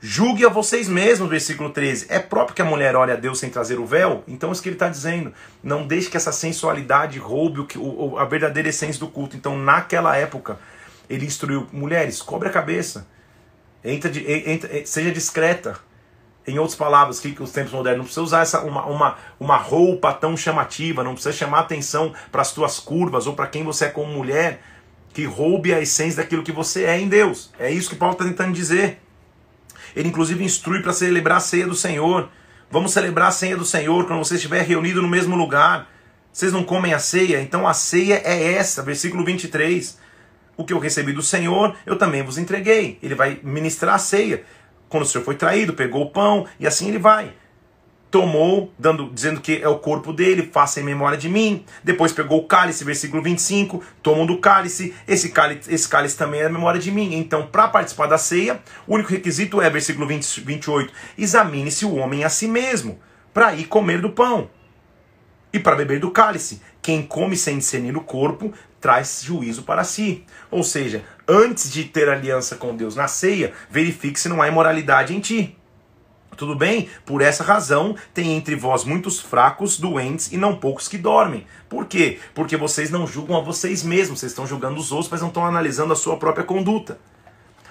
[0.00, 2.06] Julgue a vocês mesmos, versículo 13.
[2.08, 4.22] É próprio que a mulher ore a Deus sem trazer o véu?
[4.28, 5.32] Então é isso que ele está dizendo.
[5.60, 9.36] Não deixe que essa sensualidade roube o, o, a verdadeira essência do culto.
[9.36, 10.56] Então, naquela época,
[11.10, 13.08] ele instruiu mulheres, cobre a cabeça,
[13.82, 15.76] entra de, entra, seja discreta.
[16.46, 20.14] Em outras palavras, que os tempos modernos não precisa usar essa, uma, uma, uma roupa
[20.14, 23.88] tão chamativa, não precisa chamar atenção para as tuas curvas ou para quem você é
[23.88, 24.62] como mulher,
[25.12, 27.50] que roube a essência daquilo que você é em Deus.
[27.58, 28.98] É isso que Paulo está tentando dizer.
[29.94, 32.28] Ele inclusive instrui para celebrar a ceia do Senhor.
[32.70, 35.88] Vamos celebrar a ceia do Senhor quando você estiver reunido no mesmo lugar.
[36.32, 37.40] Vocês não comem a ceia?
[37.40, 39.98] Então a ceia é essa, versículo 23.
[40.56, 42.98] O que eu recebi do Senhor, eu também vos entreguei.
[43.02, 44.44] Ele vai ministrar a ceia.
[44.88, 47.32] Quando o Senhor foi traído, pegou o pão e assim ele vai
[48.10, 51.64] tomou, dando, dizendo que é o corpo dele, faça em memória de mim.
[51.84, 56.46] Depois pegou o cálice, versículo 25, tomam do cálice, esse cálice, esse cálice também é
[56.46, 57.14] a memória de mim.
[57.14, 62.24] Então, para participar da ceia, o único requisito é, versículo 20, 28, examine-se o homem
[62.24, 62.98] a si mesmo,
[63.32, 64.48] para ir comer do pão
[65.52, 66.62] e para beber do cálice.
[66.80, 70.24] Quem come sem discernir o corpo, traz juízo para si.
[70.50, 75.14] Ou seja, antes de ter aliança com Deus na ceia, verifique se não há imoralidade
[75.14, 75.57] em ti.
[76.36, 76.88] Tudo bem?
[77.04, 81.46] Por essa razão, tem entre vós muitos fracos, doentes e não poucos que dormem.
[81.68, 82.20] Por quê?
[82.34, 85.44] Porque vocês não julgam a vocês mesmos, vocês estão julgando os outros, mas não estão
[85.44, 86.98] analisando a sua própria conduta.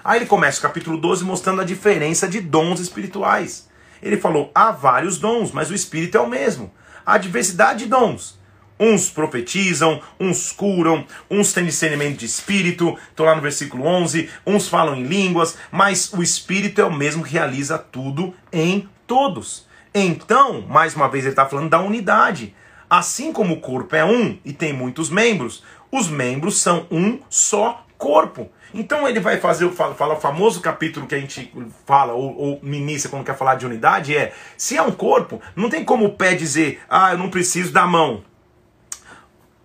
[0.04, 3.68] Aí ele começa o capítulo 12 mostrando a diferença de dons espirituais.
[4.02, 6.70] Ele falou: há vários dons, mas o espírito é o mesmo.
[7.04, 8.38] Há diversidade de dons.
[8.78, 14.68] Uns profetizam, uns curam, uns têm discernimento de espírito, estou lá no versículo 11, uns
[14.68, 19.66] falam em línguas, mas o espírito é o mesmo que realiza tudo em todos.
[19.92, 22.54] Então, mais uma vez, ele está falando da unidade.
[22.88, 27.84] Assim como o corpo é um e tem muitos membros, os membros são um só
[27.98, 28.48] corpo.
[28.72, 31.52] Então ele vai fazer, fala, o famoso capítulo que a gente
[31.86, 35.68] fala, ou, ou ministra quando quer falar de unidade, é, se é um corpo, não
[35.68, 38.22] tem como o pé dizer, ah, eu não preciso da mão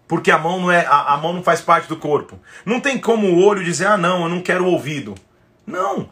[0.07, 2.39] porque a mão não é a, a, mão não faz parte do corpo.
[2.65, 5.15] Não tem como o olho dizer: "Ah, não, eu não quero o ouvido".
[5.65, 6.09] Não.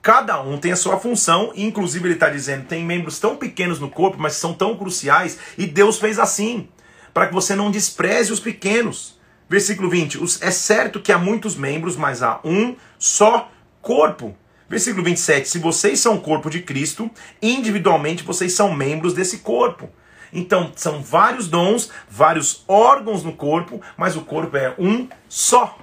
[0.00, 3.78] Cada um tem a sua função, e inclusive ele está dizendo, tem membros tão pequenos
[3.80, 6.68] no corpo, mas são tão cruciais, e Deus fez assim,
[7.12, 9.18] para que você não despreze os pequenos.
[9.48, 13.50] Versículo 20: É certo que há muitos membros, mas há um só
[13.80, 14.36] corpo.
[14.68, 17.10] Versículo 27: Se vocês são o corpo de Cristo,
[17.42, 19.90] individualmente vocês são membros desse corpo.
[20.32, 25.78] Então, são vários dons, vários órgãos no corpo, mas o corpo é um só.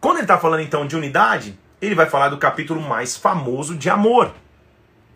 [0.00, 3.90] Quando ele está falando então de unidade, ele vai falar do capítulo mais famoso de
[3.90, 4.32] amor.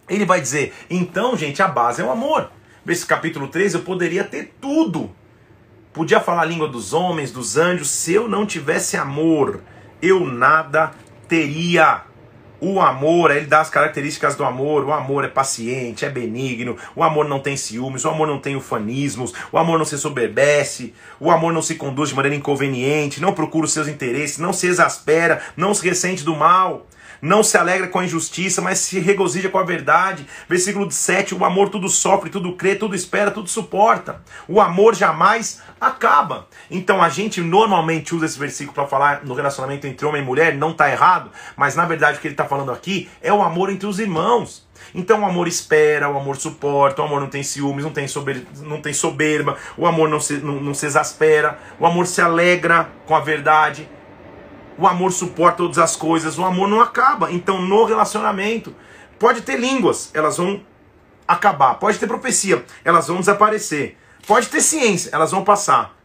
[0.09, 2.51] Ele vai dizer: então, gente, a base é o amor.
[2.85, 5.11] Nesse capítulo 13 eu poderia ter tudo.
[5.93, 9.63] Podia falar a língua dos homens, dos anjos, se eu não tivesse amor,
[10.01, 10.93] eu nada
[11.29, 12.03] teria.
[12.65, 14.85] O amor, ele dá as características do amor.
[14.85, 16.77] O amor é paciente, é benigno.
[16.95, 18.05] O amor não tem ciúmes.
[18.05, 19.35] O amor não tem ufanismos.
[19.51, 20.95] O amor não se soberbece.
[21.19, 23.21] O amor não se conduz de maneira inconveniente.
[23.21, 24.39] Não procura os seus interesses.
[24.39, 25.43] Não se exaspera.
[25.57, 26.87] Não se ressente do mal.
[27.23, 30.27] Não se alegra com a injustiça, mas se regozija com a verdade.
[30.49, 34.21] Versículo 7: O amor tudo sofre, tudo crê, tudo espera, tudo suporta.
[34.49, 36.49] O amor jamais acaba.
[36.69, 40.57] Então a gente normalmente usa esse versículo para falar no relacionamento entre homem e mulher,
[40.57, 43.71] não está errado, mas na verdade o que ele está falando aqui é o amor
[43.71, 44.67] entre os irmãos.
[44.93, 48.45] Então o amor espera, o amor suporta, o amor não tem ciúmes, não tem, sober,
[48.63, 52.91] não tem soberba, o amor não se, não, não se exaspera, o amor se alegra
[53.07, 53.89] com a verdade,
[54.79, 57.31] o amor suporta todas as coisas, o amor não acaba.
[57.31, 58.75] Então no relacionamento
[59.19, 60.63] pode ter línguas, elas vão
[61.27, 63.97] acabar, pode ter profecia, elas vão desaparecer,
[64.27, 65.97] pode ter ciência, elas vão passar.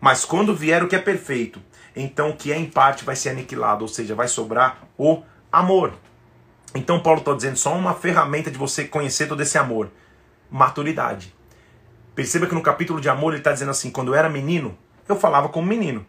[0.00, 1.62] Mas quando vier o que é perfeito,
[1.94, 5.94] então o que é em parte vai ser aniquilado, ou seja, vai sobrar o amor.
[6.74, 9.90] Então Paulo está dizendo só uma ferramenta de você conhecer todo esse amor.
[10.50, 11.34] Maturidade.
[12.14, 14.76] Perceba que no capítulo de amor ele está dizendo assim: quando eu era menino,
[15.08, 16.04] eu falava como menino.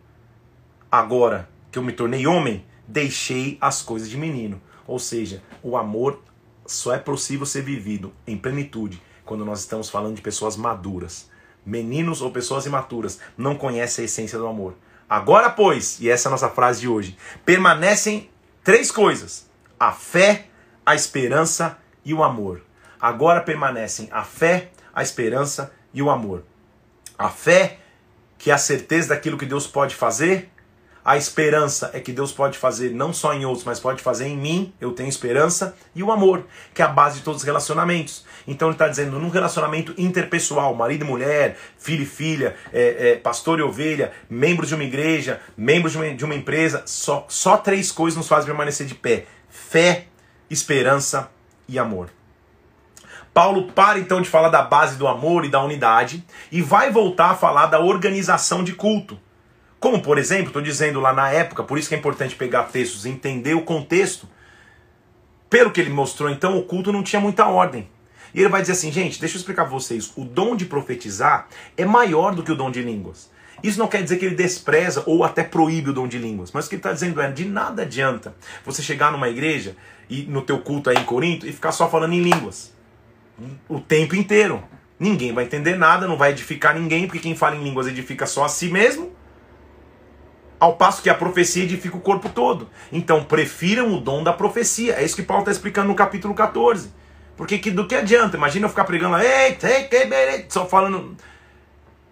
[0.92, 4.62] Agora que eu me tornei homem, deixei as coisas de menino.
[4.86, 6.22] Ou seja, o amor
[6.68, 11.32] só é possível ser vivido em plenitude quando nós estamos falando de pessoas maduras.
[11.66, 14.76] Meninos ou pessoas imaturas não conhecem a essência do amor.
[15.10, 18.30] Agora, pois, e essa é a nossa frase de hoje, permanecem
[18.64, 19.50] três coisas:
[19.80, 20.46] a fé,
[20.86, 22.62] a esperança e o amor.
[23.02, 26.44] Agora permanecem a fé, a esperança e o amor.
[27.18, 27.80] A fé,
[28.38, 30.53] que é a certeza daquilo que Deus pode fazer,
[31.06, 34.38] a esperança é que Deus pode fazer não só em outros, mas pode fazer em
[34.38, 34.74] mim.
[34.80, 35.76] Eu tenho esperança.
[35.94, 38.26] E o amor, que é a base de todos os relacionamentos.
[38.48, 43.16] Então ele está dizendo, num relacionamento interpessoal, marido e mulher, filho e filha, é, é,
[43.16, 47.58] pastor e ovelha, membros de uma igreja, membros de uma, de uma empresa, só, só
[47.58, 50.06] três coisas nos fazem permanecer de pé: fé,
[50.50, 51.30] esperança
[51.68, 52.10] e amor.
[53.34, 57.32] Paulo para então de falar da base do amor e da unidade e vai voltar
[57.32, 59.20] a falar da organização de culto.
[59.84, 63.06] Como, por exemplo, estou dizendo lá na época, por isso que é importante pegar textos
[63.06, 64.30] e entender o contexto.
[65.50, 67.90] Pelo que ele mostrou, então, o culto não tinha muita ordem.
[68.34, 71.50] E ele vai dizer assim, gente, deixa eu explicar para vocês: o dom de profetizar
[71.76, 73.30] é maior do que o dom de línguas.
[73.62, 76.66] Isso não quer dizer que ele despreza ou até proíbe o dom de línguas, mas
[76.66, 78.34] o que ele está dizendo é: de nada adianta
[78.66, 79.76] você chegar numa igreja
[80.10, 82.74] e no teu culto aí em Corinto e ficar só falando em línguas
[83.68, 84.64] o tempo inteiro.
[84.98, 88.46] Ninguém vai entender nada, não vai edificar ninguém, porque quem fala em línguas edifica só
[88.46, 89.12] a si mesmo.
[90.64, 92.70] Ao passo que a profecia edifica o corpo todo.
[92.90, 94.94] Então, prefiram o dom da profecia.
[94.94, 96.90] É isso que Paulo está explicando no capítulo 14.
[97.36, 98.38] Porque que, do que adianta?
[98.38, 99.68] Imagina eu ficar pregando lá, eita,
[100.48, 101.18] só falando.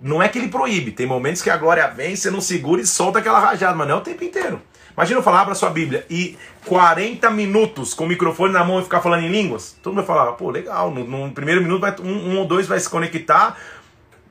[0.02, 0.91] Não é que ele proíbe.
[0.91, 3.95] Tem momentos que a glória vem, você não segura e solta aquela rajada, mas não
[3.95, 4.62] é o tempo inteiro.
[4.91, 8.84] Imagina eu falar, abra sua Bíblia e 40 minutos com o microfone na mão e
[8.84, 9.78] ficar falando em línguas.
[9.82, 10.91] Todo mundo vai falar, pô, legal.
[10.91, 13.58] No, no primeiro minuto, vai, um, um, ou dois vai se conectar.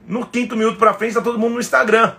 [0.07, 2.13] No quinto minuto pra frente, tá todo mundo no Instagram,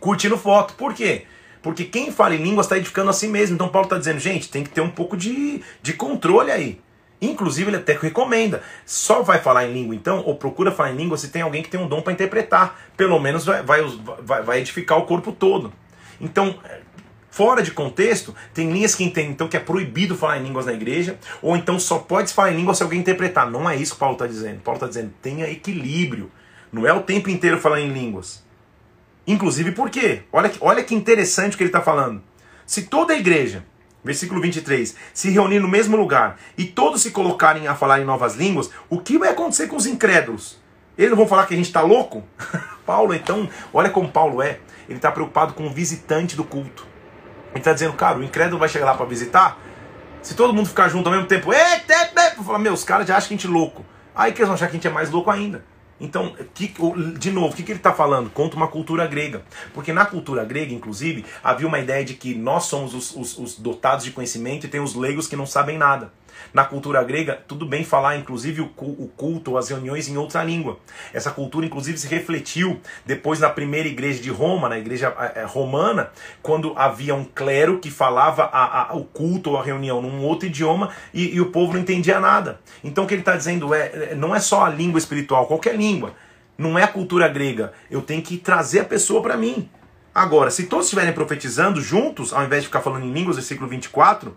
[0.00, 0.74] curtindo foto.
[0.74, 1.26] Por quê?
[1.62, 3.54] Porque quem fala em línguas está edificando a si mesmo.
[3.54, 6.80] Então Paulo está dizendo, gente, tem que ter um pouco de, de controle aí.
[7.22, 8.62] Inclusive, ele até recomenda.
[8.86, 11.68] Só vai falar em língua, então, ou procura falar em língua se tem alguém que
[11.68, 12.80] tem um dom para interpretar.
[12.96, 15.72] Pelo menos vai, vai, vai, edificar o corpo todo.
[16.18, 16.58] Então,
[17.30, 20.72] Fora de contexto, tem linhas que entendem então que é proibido falar em línguas na
[20.72, 23.48] igreja, ou então só pode falar em língua se alguém interpretar.
[23.48, 24.60] Não é isso que Paulo está dizendo.
[24.62, 26.28] Paulo está dizendo, tenha equilíbrio.
[26.72, 28.44] Não é o tempo inteiro falar em línguas.
[29.26, 30.22] Inclusive por quê?
[30.32, 32.22] Olha, olha que interessante o que ele está falando.
[32.66, 33.64] Se toda a igreja,
[34.02, 38.34] versículo 23, se reunir no mesmo lugar e todos se colocarem a falar em novas
[38.34, 40.58] línguas, o que vai acontecer com os incrédulos?
[40.96, 42.24] Eles não vão falar que a gente está louco?
[42.84, 44.60] Paulo, então, olha como Paulo é.
[44.88, 46.86] Ele está preocupado com o visitante do culto.
[47.50, 49.58] Ele está dizendo, cara, o incrédulo vai chegar lá para visitar.
[50.22, 52.10] Se todo mundo ficar junto ao mesmo tempo, eita,
[52.42, 53.84] falar, meu, os caras já acham que a gente é louco.
[54.14, 55.64] Aí que eles vão achar que a gente é mais louco ainda.
[56.00, 56.72] Então, que,
[57.18, 58.30] de novo, o que, que ele está falando?
[58.30, 59.42] Conta uma cultura grega.
[59.74, 63.58] Porque na cultura grega, inclusive, havia uma ideia de que nós somos os, os, os
[63.58, 66.12] dotados de conhecimento e tem os leigos que não sabem nada.
[66.52, 70.78] Na cultura grega, tudo bem falar, inclusive, o culto, as reuniões em outra língua.
[71.12, 76.10] Essa cultura, inclusive, se refletiu depois na primeira igreja de Roma, na igreja é, romana,
[76.42, 80.46] quando havia um clero que falava a, a, o culto ou a reunião num outro
[80.46, 82.60] idioma e, e o povo não entendia nada.
[82.82, 86.14] Então, o que ele está dizendo é: não é só a língua espiritual, qualquer língua.
[86.58, 87.72] Não é a cultura grega.
[87.90, 89.68] Eu tenho que trazer a pessoa para mim.
[90.14, 94.36] Agora, se todos estiverem profetizando juntos, ao invés de ficar falando em línguas, versículo 24,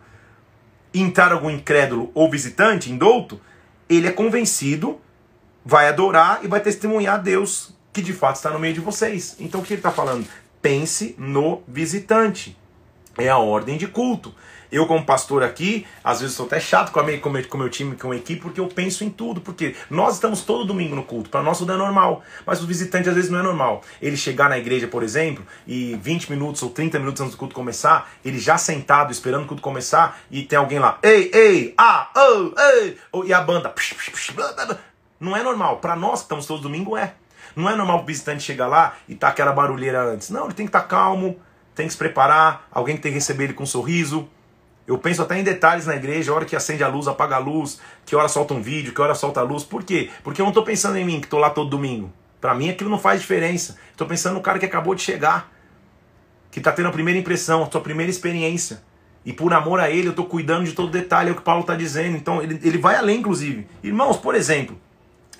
[0.93, 3.39] entrar algum incrédulo ou visitante, indouto,
[3.89, 4.99] ele é convencido,
[5.65, 9.35] vai adorar e vai testemunhar a Deus que de fato está no meio de vocês.
[9.39, 10.27] Então o que ele está falando?
[10.61, 12.57] Pense no visitante.
[13.17, 14.33] é a ordem de culto.
[14.73, 17.59] Eu, como pastor aqui, às vezes sou até chato com, a minha, com, meu, com
[17.59, 19.39] meu time, com a equipe, porque eu penso em tudo.
[19.39, 21.29] Porque nós estamos todo domingo no culto.
[21.29, 22.23] Para nós tudo é normal.
[22.43, 23.83] Mas o visitante às vezes não é normal.
[24.01, 27.53] Ele chegar na igreja, por exemplo, e 20 minutos ou 30 minutos antes do culto
[27.53, 32.09] começar, ele já sentado, esperando o culto começar, e tem alguém lá, ei, ei, ah,
[32.15, 33.71] oh, ei, e a banda.
[35.19, 35.77] Não é normal.
[35.77, 37.13] Para nós que estamos todos domingo, é.
[37.55, 40.31] Não é normal o visitante chegar lá e tá aquela barulheira antes.
[40.31, 41.39] Não, ele tem que estar tá calmo,
[41.75, 44.27] tem que se preparar, alguém tem que receber ele com um sorriso.
[44.85, 47.39] Eu penso até em detalhes na igreja, a hora que acende a luz, apaga a
[47.39, 49.63] luz, que hora solta um vídeo, que hora solta a luz.
[49.63, 50.09] Por quê?
[50.23, 52.11] Porque eu não estou pensando em mim, que estou lá todo domingo.
[52.41, 53.77] Para mim aquilo não faz diferença.
[53.91, 55.49] Estou pensando no cara que acabou de chegar,
[56.51, 58.83] que está tendo a primeira impressão, a sua primeira experiência.
[59.25, 61.61] E por amor a ele, eu estou cuidando de todo detalhe, é o que Paulo
[61.61, 62.17] está dizendo.
[62.17, 63.65] Então ele, ele vai além, inclusive.
[63.81, 64.77] Irmãos, por exemplo,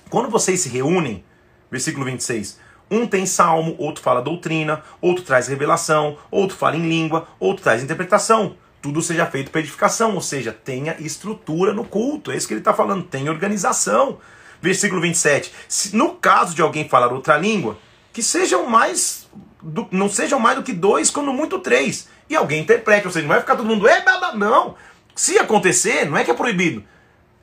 [0.08, 1.22] quando vocês se reúnem,
[1.70, 2.58] versículo 26,
[2.90, 7.82] um tem salmo, outro fala doutrina, outro traz revelação, outro fala em língua, outro traz
[7.82, 12.30] interpretação tudo seja feito para edificação, ou seja, tenha estrutura no culto.
[12.30, 14.18] É isso que ele está falando, tenha organização.
[14.60, 15.54] Versículo 27.
[15.66, 17.78] Se, no caso de alguém falar outra língua,
[18.12, 19.26] que sejam mais.
[19.62, 22.10] Do, não sejam mais do que dois, quando muito três.
[22.28, 23.88] E alguém interprete, ou seja, não vai ficar todo mundo.
[23.88, 24.04] É,
[24.34, 24.74] não.
[25.16, 26.84] Se acontecer, não é que é proibido.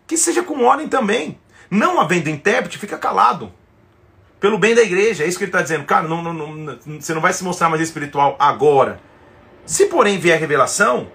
[0.05, 1.39] Que seja com ordem também.
[1.71, 3.51] Não havendo intérprete, fica calado.
[4.39, 5.85] Pelo bem da igreja, é isso que ele está dizendo.
[5.85, 9.01] Cara, não, não, não, você não vai se mostrar mais espiritual agora.
[9.65, 11.11] Se porém vier revelação,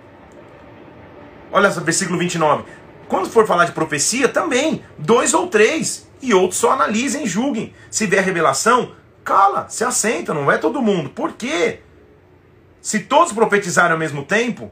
[1.53, 2.65] Olha só, versículo 29.
[3.09, 7.73] Quando for falar de profecia, também, dois ou três, e outros só analisem julguem.
[7.91, 8.93] Se vier revelação,
[9.23, 11.11] cala, se assenta, não é todo mundo.
[11.11, 11.81] Por quê?
[12.81, 14.71] Se todos profetizarem ao mesmo tempo,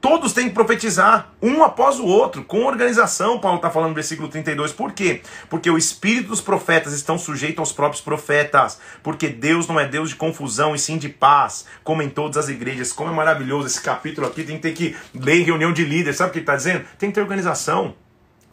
[0.00, 3.38] Todos têm que profetizar, um após o outro, com organização.
[3.38, 4.72] Paulo está falando no versículo 32.
[4.72, 5.20] Por quê?
[5.50, 8.80] Porque o espírito dos profetas estão sujeitos aos próprios profetas.
[9.02, 12.48] Porque Deus não é Deus de confusão e sim de paz, como em todas as
[12.48, 12.92] igrejas.
[12.92, 14.42] Como é maravilhoso esse capítulo aqui.
[14.42, 16.16] Tem que ter que ler em reunião de líderes.
[16.16, 16.84] Sabe o que ele está dizendo?
[16.98, 17.94] Tem que ter organização.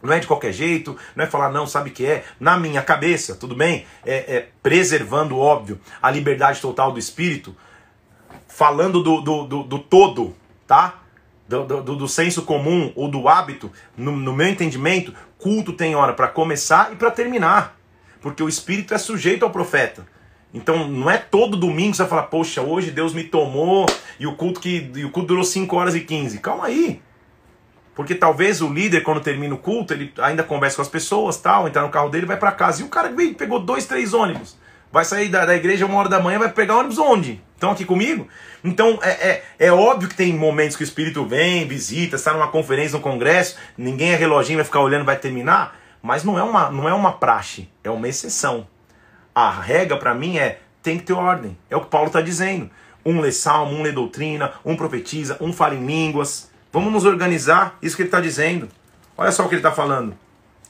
[0.02, 2.24] Não é de qualquer jeito, não é falar, não, sabe o que é?
[2.38, 3.84] Na minha cabeça, tudo bem?
[4.06, 7.56] É, é preservando, óbvio, a liberdade total do espírito,
[8.46, 10.36] falando do, do, do, do todo,
[10.68, 11.02] tá?
[11.48, 16.12] Do, do, do senso comum ou do hábito, no, no meu entendimento, culto tem hora
[16.12, 17.76] para começar e para terminar.
[18.20, 20.06] Porque o espírito é sujeito ao profeta.
[20.52, 23.86] Então não é todo domingo você vai falar, poxa, hoje Deus me tomou
[24.20, 26.38] e o culto que o culto durou 5 horas e 15.
[26.38, 27.00] Calma aí.
[27.94, 31.66] Porque talvez o líder, quando termina o culto, ele ainda conversa com as pessoas, tal,
[31.66, 32.82] entrar no carro dele vai para casa.
[32.82, 34.56] E o cara veio, pegou dois, três ônibus.
[34.92, 37.42] Vai sair da, da igreja uma hora da manhã, vai pegar ônibus onde?
[37.58, 38.28] Estão aqui comigo?
[38.62, 42.46] Então é, é, é, óbvio que tem momentos que o Espírito vem, visita, está numa
[42.46, 45.76] conferência, num congresso, ninguém é reloginho, vai ficar olhando, vai terminar.
[46.00, 48.64] Mas não é uma, não é uma praxe, é uma exceção.
[49.34, 51.58] A regra para mim é tem que ter ordem.
[51.68, 52.70] É o que Paulo está dizendo.
[53.04, 56.48] Um lê salmo, um lê doutrina, um profetiza, um fala em línguas.
[56.72, 58.68] Vamos nos organizar, isso que ele está dizendo.
[59.16, 60.16] Olha só o que ele está falando.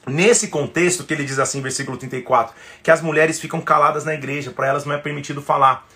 [0.07, 4.49] Nesse contexto que ele diz assim, versículo 34, que as mulheres ficam caladas na igreja,
[4.49, 5.87] para elas não é permitido falar.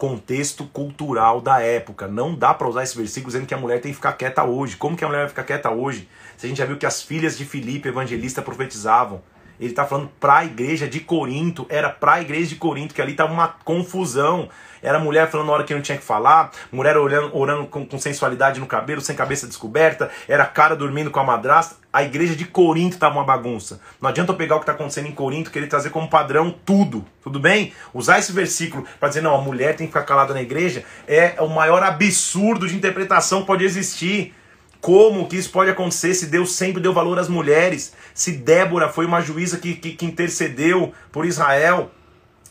[0.00, 2.08] Contexto cultural da época.
[2.08, 4.74] Não dá para usar esse versículo dizendo que a mulher tem que ficar quieta hoje.
[4.74, 6.08] Como que a mulher vai ficar quieta hoje?
[6.38, 9.20] Se a gente já viu que as filhas de Filipe, evangelista, profetizavam.
[9.60, 13.02] Ele está falando para a igreja de Corinto, era para a igreja de Corinto, que
[13.02, 14.48] ali estava uma confusão.
[14.82, 17.98] Era mulher falando na hora que não tinha que falar, mulher orando, orando com, com,
[17.98, 21.76] sensualidade no cabelo, sem cabeça descoberta, era cara dormindo com a madrasta.
[21.92, 23.80] A igreja de Corinto estava uma bagunça.
[24.00, 27.04] Não adianta eu pegar o que está acontecendo em Corinto, querer trazer como padrão tudo,
[27.22, 27.72] tudo bem?
[27.92, 31.34] Usar esse versículo para dizer, não, a mulher tem que ficar calada na igreja, é
[31.40, 34.34] o maior absurdo de interpretação que pode existir.
[34.80, 37.92] Como que isso pode acontecer se Deus sempre deu valor às mulheres?
[38.14, 41.90] Se Débora foi uma juíza que, que, que intercedeu por Israel?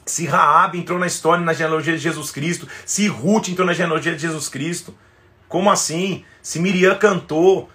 [0.09, 2.67] Se Raab entrou na história, na genealogia de Jesus Cristo?
[2.85, 4.93] Se Ruth entrou na genealogia de Jesus Cristo?
[5.47, 6.23] Como assim?
[6.41, 7.69] Se Miriam cantou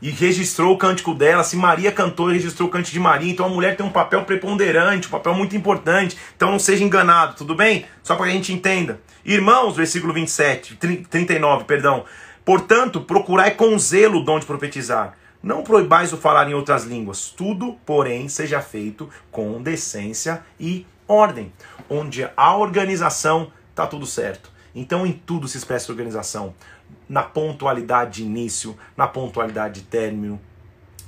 [0.00, 3.46] e registrou o cântico dela, se Maria cantou e registrou o cântico de Maria, então
[3.46, 6.16] a mulher tem um papel preponderante, um papel muito importante.
[6.34, 7.86] Então não seja enganado, tudo bem?
[8.02, 9.00] Só para a gente entenda.
[9.24, 12.04] Irmãos, versículo 27, 39, perdão.
[12.44, 15.16] Portanto, procurai com zelo o dom de profetizar.
[15.42, 17.28] Não proibais o falar em outras línguas.
[17.28, 21.52] Tudo, porém, seja feito com decência e ordem.
[21.88, 24.50] Onde há organização, está tudo certo.
[24.74, 26.54] Então, em tudo se expressa organização.
[27.08, 30.40] Na pontualidade de início, na pontualidade de término,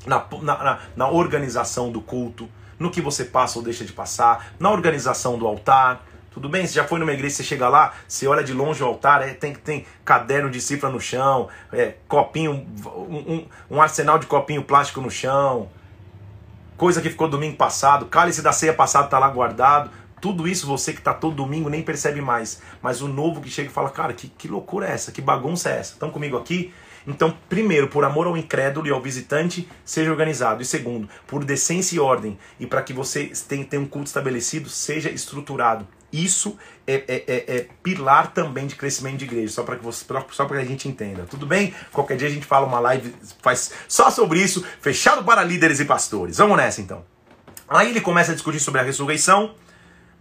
[0.07, 4.71] na, na, na organização do culto, no que você passa ou deixa de passar, na
[4.71, 6.05] organização do altar,
[6.37, 6.67] tudo bem?
[6.67, 9.33] Você já foi numa igreja, você chega lá, você olha de longe o altar, é,
[9.33, 14.63] tem, tem caderno de cifra no chão, é, copinho, um, um, um, arsenal de copinho
[14.63, 15.71] plástico no chão,
[16.77, 19.91] coisa que ficou domingo passado, cálice da ceia passado está lá guardado.
[20.21, 22.61] tudo isso você que está todo domingo nem percebe mais.
[22.83, 25.13] Mas o novo que chega e fala, cara, que, que loucura é essa?
[25.13, 25.93] Que bagunça é essa?
[25.93, 26.73] Estão comigo aqui?
[27.07, 30.61] Então, primeiro, por amor ao incrédulo e ao visitante, seja organizado.
[30.61, 34.69] E segundo, por decência e ordem, e para que você tenha, tenha um culto estabelecido,
[34.69, 35.87] seja estruturado.
[36.25, 36.57] Isso
[36.87, 40.45] é, é, é, é, pilar também de crescimento de igreja, só para que você, só
[40.45, 41.27] para que a gente entenda.
[41.29, 41.75] Tudo bem?
[41.93, 45.85] Qualquer dia a gente fala uma live faz só sobre isso, fechado para líderes e
[45.85, 46.39] pastores.
[46.39, 47.05] Vamos nessa então.
[47.69, 49.55] Aí ele começa a discutir sobre a ressurreição,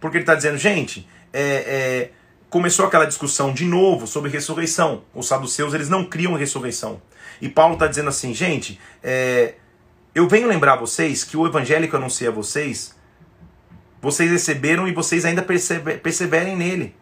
[0.00, 2.10] porque ele está dizendo, gente, é, é,
[2.50, 5.04] começou aquela discussão de novo sobre ressurreição.
[5.14, 7.00] Os saduceus eles não criam ressurreição.
[7.40, 9.54] E Paulo está dizendo assim, gente, é,
[10.14, 12.95] eu venho lembrar vocês que o evangelho anunciei a vocês,
[14.06, 16.94] vocês receberam e vocês ainda perseverem nele.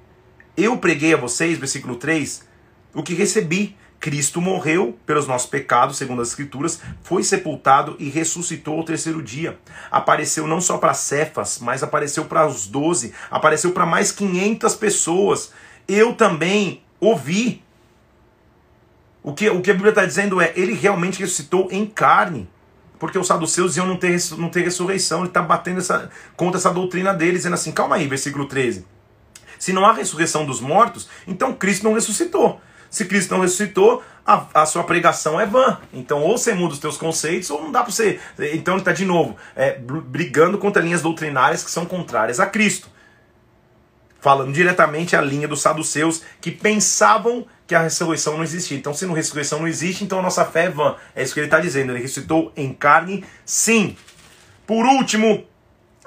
[0.56, 2.48] Eu preguei a vocês, versículo 3,
[2.94, 8.78] o que recebi, Cristo morreu pelos nossos pecados, segundo as Escrituras, foi sepultado e ressuscitou
[8.78, 9.58] ao terceiro dia.
[9.90, 15.52] Apareceu não só para Cefas, mas apareceu para os doze, apareceu para mais 500 pessoas.
[15.86, 17.62] Eu também ouvi.
[19.22, 22.48] O que, o que a Bíblia está dizendo é: ele realmente ressuscitou em carne.
[22.98, 25.20] Porque os saduceus iam não ter, não ter ressurreição.
[25.20, 28.86] Ele está batendo essa, contra essa doutrina deles, dizendo assim: calma aí, versículo 13.
[29.58, 32.60] Se não há ressurreição dos mortos, então Cristo não ressuscitou.
[32.90, 35.78] Se Cristo não ressuscitou, a, a, sua pregação é vã.
[35.92, 38.20] Então, ou você muda os teus conceitos, ou não dá para você.
[38.52, 42.88] Então, ele está de novo é, brigando contra linhas doutrinárias que são contrárias a Cristo.
[44.24, 48.74] Falando diretamente a linha dos saduceus que pensavam que a ressurreição não existia.
[48.74, 50.96] Então, se a ressurreição não existe, então a nossa fé é vã.
[51.14, 51.92] É isso que ele está dizendo.
[51.92, 53.98] Ele ressuscitou em carne, sim.
[54.66, 55.46] Por último,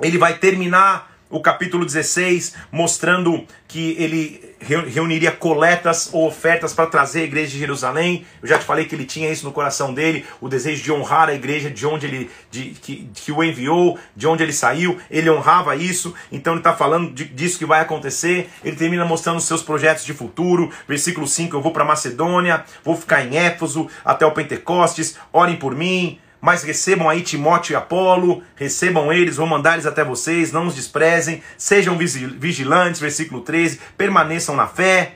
[0.02, 7.22] ele vai terminar o capítulo 16, mostrando que ele reuniria coletas ou ofertas para trazer
[7.22, 8.26] a igreja de Jerusalém.
[8.42, 11.30] Eu já te falei que ele tinha isso no coração dele, o desejo de honrar
[11.30, 14.98] a igreja de onde ele de, que, que o enviou, de onde ele saiu.
[15.12, 18.50] Ele honrava isso, então ele está falando de, disso que vai acontecer.
[18.64, 20.72] Ele termina mostrando os seus projetos de futuro.
[20.88, 25.76] Versículo 5: Eu vou para Macedônia, vou ficar em Éfeso até o Pentecostes, orem por
[25.76, 30.68] mim mas recebam aí Timóteo e Apolo, recebam eles, vou mandar eles até vocês, não
[30.68, 35.16] os desprezem, sejam vigilantes, versículo 13, permaneçam na fé.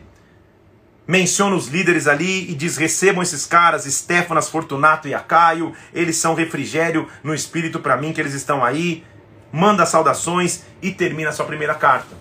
[1.08, 6.36] Menciona os líderes ali e diz: recebam esses caras, Estéfanas, Fortunato e Acaio, eles são
[6.36, 9.04] refrigério no espírito para mim que eles estão aí.
[9.52, 12.16] Manda saudações e termina a sua primeira carta.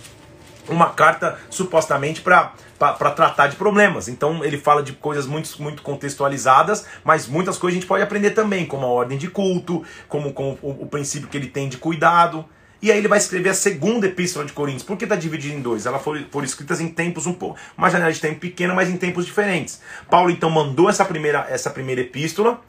[0.68, 4.08] Uma carta supostamente para para tratar de problemas.
[4.08, 8.30] Então ele fala de coisas muito, muito contextualizadas, mas muitas coisas a gente pode aprender
[8.30, 11.76] também, como a ordem de culto, como, como o, o princípio que ele tem de
[11.76, 12.42] cuidado.
[12.80, 14.82] E aí ele vai escrever a segunda epístola de Coríntios.
[14.82, 15.84] Por que está dividida em dois?
[15.84, 18.96] Elas foram, foram escritas em tempos um pouco, uma janela de tempo pequena, mas em
[18.96, 19.82] tempos diferentes.
[20.08, 22.62] Paulo então mandou essa primeira, essa primeira epístola,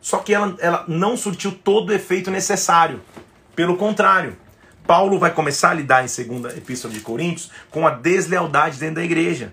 [0.00, 3.00] só que ela, ela não surtiu todo o efeito necessário.
[3.56, 4.36] Pelo contrário,
[4.88, 9.04] Paulo vai começar a lidar em segunda epístola de Coríntios com a deslealdade dentro da
[9.04, 9.52] igreja.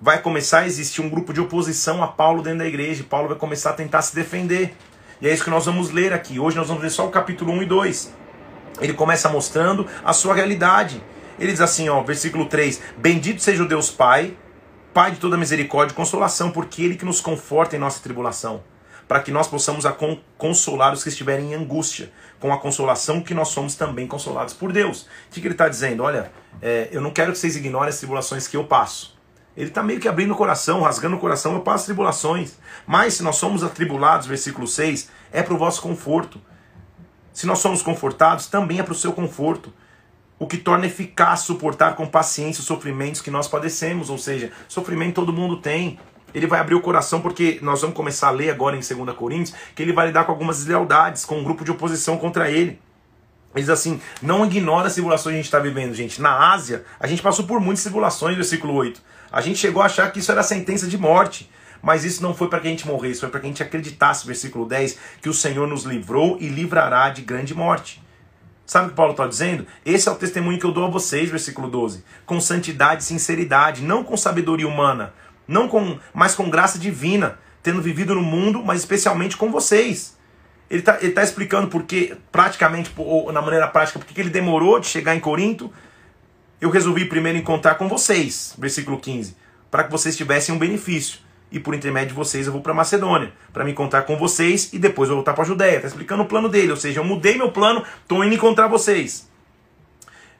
[0.00, 3.02] Vai começar a existir um grupo de oposição a Paulo dentro da igreja.
[3.02, 4.76] Paulo vai começar a tentar se defender.
[5.20, 6.38] E é isso que nós vamos ler aqui.
[6.38, 8.14] Hoje nós vamos ler só o capítulo 1 e 2.
[8.80, 11.02] Ele começa mostrando a sua realidade.
[11.36, 14.36] Ele diz assim, ó, versículo 3: Bendito seja o Deus Pai,
[14.94, 18.62] Pai de toda misericórdia e consolação, porque Ele que nos conforta em nossa tribulação
[19.08, 19.84] para que nós possamos
[20.36, 24.72] consolar os que estiverem em angústia, com a consolação que nós somos também consolados por
[24.72, 25.02] Deus.
[25.02, 26.02] O que, ele está dizendo?
[26.02, 29.16] Olha, é, eu não quero que vocês ignorem as tribulações que eu passo.
[29.56, 32.58] Ele está meio que abrindo o coração, rasgando o coração, eu passo tribulações.
[32.86, 36.40] Mas se nós somos atribulados, versículo 6, é para o vosso conforto.
[37.32, 39.72] Se nós somos confortados, também é para o seu conforto.
[40.38, 44.10] O que torna eficaz suportar com paciência os sofrimentos que nós padecemos.
[44.10, 45.98] Ou seja, sofrimento todo mundo tem
[46.34, 49.56] ele vai abrir o coração, porque nós vamos começar a ler agora em 2 Coríntios,
[49.74, 52.80] que ele vai lidar com algumas deslealdades, com um grupo de oposição contra ele.
[53.54, 56.20] Ele diz assim: não ignora as tribulações que a gente está vivendo, gente.
[56.20, 59.00] Na Ásia, a gente passou por muitas tribulações, versículo 8.
[59.32, 61.50] A gente chegou a achar que isso era sentença de morte.
[61.82, 64.26] Mas isso não foi para que a gente morresse, foi para que a gente acreditasse,
[64.26, 68.02] versículo 10, que o Senhor nos livrou e livrará de grande morte.
[68.66, 69.64] Sabe o que Paulo está dizendo?
[69.84, 72.02] Esse é o testemunho que eu dou a vocês, versículo 12.
[72.24, 75.14] Com santidade e sinceridade, não com sabedoria humana,
[75.46, 80.16] não com, mas com graça divina, tendo vivido no mundo, mas especialmente com vocês.
[80.68, 84.86] Ele está ele tá explicando porque, praticamente, ou na maneira prática, porque ele demorou de
[84.86, 85.72] chegar em Corinto.
[86.60, 89.36] Eu resolvi primeiro encontrar com vocês, versículo 15,
[89.70, 91.20] para que vocês tivessem um benefício.
[91.52, 94.78] E por intermédio de vocês eu vou para Macedônia, para me encontrar com vocês e
[94.78, 95.76] depois voltar para a Judéia.
[95.76, 99.28] Está explicando o plano dele, ou seja, eu mudei meu plano, estou indo encontrar vocês.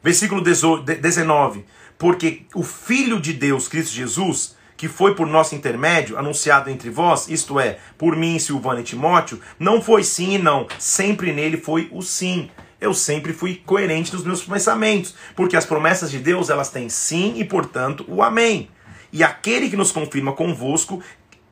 [0.03, 1.65] Versículo 19:
[1.97, 7.29] Porque o Filho de Deus, Cristo Jesus, que foi por nosso intermédio anunciado entre vós,
[7.29, 11.89] isto é, por mim, Silvano e Timóteo, não foi sim e não, sempre nele foi
[11.91, 12.51] o sim.
[12.81, 17.35] eu sempre fui coerente nos meus pensamentos, porque as promessas de Deus, elas têm sim
[17.37, 18.69] e, portanto, o amém.
[19.13, 21.03] E aquele que nos confirma convosco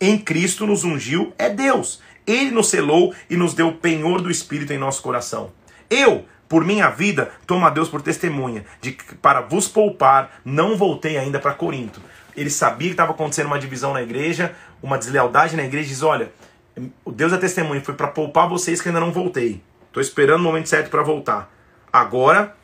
[0.00, 2.02] em Cristo nos ungiu é Deus.
[2.26, 5.50] Ele nos selou e nos deu o penhor do Espírito em nosso coração.
[5.88, 10.76] Eu, por minha vida, tomo a Deus por testemunha de que para vos poupar, não
[10.76, 12.00] voltei ainda para Corinto.
[12.36, 16.32] Ele sabia que estava acontecendo uma divisão na igreja, uma deslealdade na igreja, diz: Olha,
[17.06, 19.62] Deus é testemunha, foi para poupar vocês que ainda não voltei.
[19.86, 21.52] Estou esperando o momento certo para voltar.
[21.92, 22.56] Agora,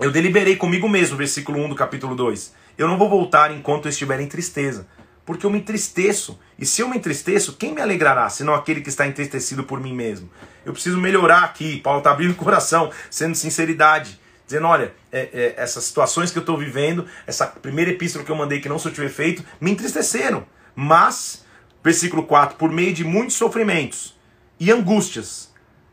[0.00, 2.54] eu deliberei comigo mesmo, versículo 1 do capítulo 2.
[2.78, 4.86] Eu não vou voltar enquanto eu estiver em tristeza
[5.24, 6.38] porque eu me entristeço.
[6.58, 9.94] E se eu me entristeço, quem me alegrará, senão aquele que está entristecido por mim
[9.94, 10.30] mesmo?
[10.64, 11.80] Eu preciso melhorar aqui.
[11.80, 14.20] Paulo está abrindo o coração, sendo sinceridade,
[14.52, 18.36] dizendo: olha, é, é, essas situações que eu estou vivendo, essa primeira epístola que eu
[18.36, 20.46] mandei que não surtiu efeito, me entristeceram.
[20.74, 21.44] Mas,
[21.82, 24.16] versículo 4: por meio de muitos sofrimentos
[24.60, 25.50] e angústias,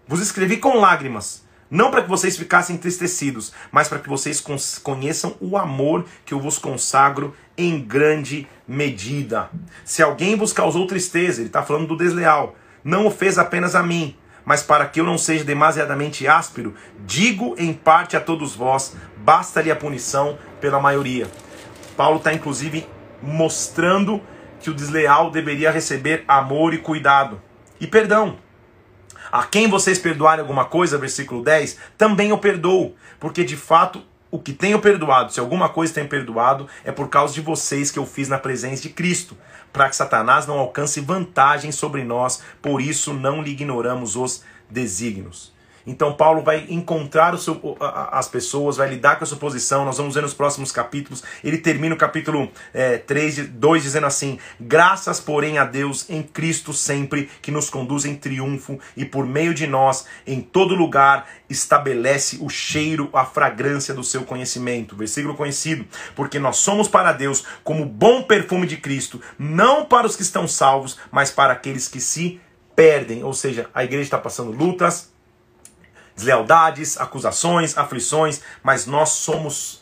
[0.08, 4.44] vos escrevi com lágrimas não para que vocês ficassem entristecidos, mas para que vocês
[4.82, 9.50] conheçam o amor que eu vos consagro em grande medida.
[9.86, 13.84] Se alguém vos causou tristeza, ele está falando do desleal, não o fez apenas a
[13.84, 14.16] mim,
[14.46, 16.74] mas para que eu não seja demasiadamente áspero,
[17.06, 21.28] digo em parte a todos vós: basta-lhe a punição pela maioria.
[21.96, 22.88] Paulo está inclusive
[23.22, 24.22] mostrando
[24.60, 27.42] que o desleal deveria receber amor e cuidado
[27.80, 28.38] e perdão.
[29.32, 34.02] A quem vocês perdoarem alguma coisa, versículo 10, também eu perdoo, porque de fato
[34.32, 37.98] o que tenho perdoado, se alguma coisa tenho perdoado, é por causa de vocês que
[37.98, 39.36] eu fiz na presença de Cristo,
[39.74, 45.52] para que Satanás não alcance vantagem sobre nós, por isso não lhe ignoramos os desígnios.
[45.90, 47.76] Então Paulo vai encontrar seu,
[48.12, 49.84] as pessoas, vai lidar com a sua posição.
[49.84, 51.24] Nós vamos ver nos próximos capítulos.
[51.44, 56.74] Ele termina o capítulo é, 3, 2 dizendo assim: Graças, porém, a Deus em Cristo
[56.74, 62.38] sempre, que nos conduz em triunfo e por meio de nós, em todo lugar, estabelece
[62.40, 64.96] o cheiro, a fragrância do seu conhecimento.
[64.96, 70.16] Versículo conhecido: Porque nós somos para Deus como bom perfume de Cristo, não para os
[70.16, 72.40] que estão salvos, mas para aqueles que se
[72.76, 73.24] perdem.
[73.24, 75.09] Ou seja, a igreja está passando lutas
[76.20, 79.82] deslealdades, acusações, aflições, mas nós somos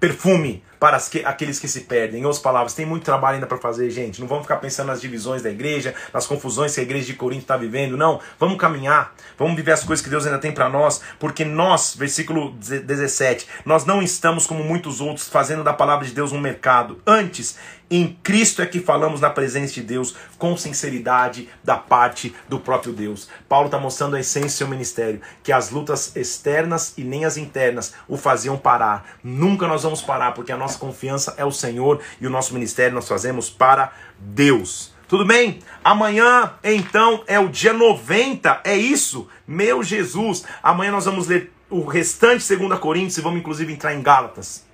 [0.00, 2.20] perfume para que, aqueles que se perdem.
[2.20, 4.20] Em outras palavras, tem muito trabalho ainda para fazer, gente.
[4.20, 7.42] Não vamos ficar pensando nas divisões da igreja, nas confusões que a igreja de Corinto
[7.42, 7.96] está vivendo.
[7.96, 11.94] Não, vamos caminhar, vamos viver as coisas que Deus ainda tem para nós, porque nós,
[11.96, 17.00] versículo 17, nós não estamos como muitos outros fazendo da palavra de Deus um mercado.
[17.06, 17.56] Antes,
[17.90, 22.92] em Cristo é que falamos na presença de Deus com sinceridade da parte do próprio
[22.92, 23.28] Deus.
[23.48, 27.36] Paulo está mostrando a essência do seu ministério, que as lutas externas e nem as
[27.36, 29.18] internas o faziam parar.
[29.22, 32.94] Nunca nós vamos parar, porque a nossa confiança é o Senhor e o nosso ministério
[32.94, 34.92] nós fazemos para Deus.
[35.06, 35.60] Tudo bem?
[35.82, 38.62] Amanhã, então, é o dia 90.
[38.64, 39.28] É isso?
[39.46, 40.44] Meu Jesus.
[40.62, 44.64] Amanhã nós vamos ler o restante de 2 Coríntios e vamos inclusive entrar em Gálatas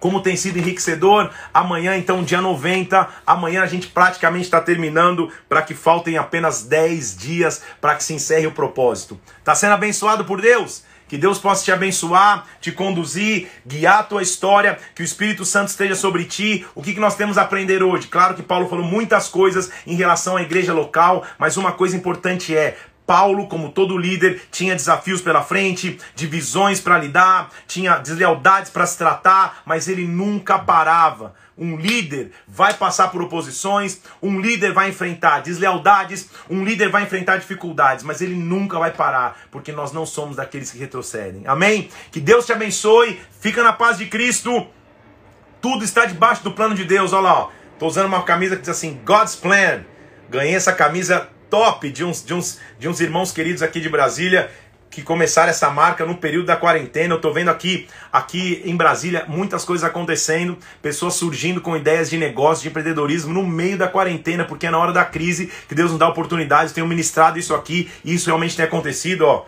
[0.00, 1.30] como tem sido enriquecedor.
[1.52, 3.08] Amanhã, então, dia 90.
[3.26, 8.14] Amanhã a gente praticamente está terminando para que faltem apenas 10 dias para que se
[8.14, 9.20] encerre o propósito.
[9.38, 10.82] Está sendo abençoado por Deus?
[11.10, 15.66] Que Deus possa te abençoar, te conduzir, guiar a tua história, que o Espírito Santo
[15.66, 16.64] esteja sobre ti.
[16.72, 18.06] O que, que nós temos a aprender hoje?
[18.06, 22.56] Claro que Paulo falou muitas coisas em relação à igreja local, mas uma coisa importante
[22.56, 28.86] é: Paulo, como todo líder, tinha desafios pela frente, divisões para lidar, tinha deslealdades para
[28.86, 31.34] se tratar, mas ele nunca parava.
[31.60, 37.36] Um líder vai passar por oposições, um líder vai enfrentar deslealdades, um líder vai enfrentar
[37.36, 41.42] dificuldades, mas ele nunca vai parar, porque nós não somos daqueles que retrocedem.
[41.46, 41.90] Amém?
[42.10, 44.66] Que Deus te abençoe, fica na paz de Cristo.
[45.60, 47.12] Tudo está debaixo do plano de Deus.
[47.12, 47.50] Olha lá, ó.
[47.78, 49.84] Tô usando uma camisa que diz assim: God's plan.
[50.30, 54.50] Ganhei essa camisa top de uns, de uns, de uns irmãos queridos aqui de Brasília
[54.90, 57.14] que começaram essa marca no período da quarentena.
[57.14, 62.18] Eu estou vendo aqui, aqui em Brasília muitas coisas acontecendo, pessoas surgindo com ideias de
[62.18, 65.90] negócio, de empreendedorismo no meio da quarentena, porque é na hora da crise que Deus
[65.90, 66.72] nos dá oportunidades.
[66.72, 69.46] Tenho ministrado isso aqui e isso realmente tem acontecido, ó.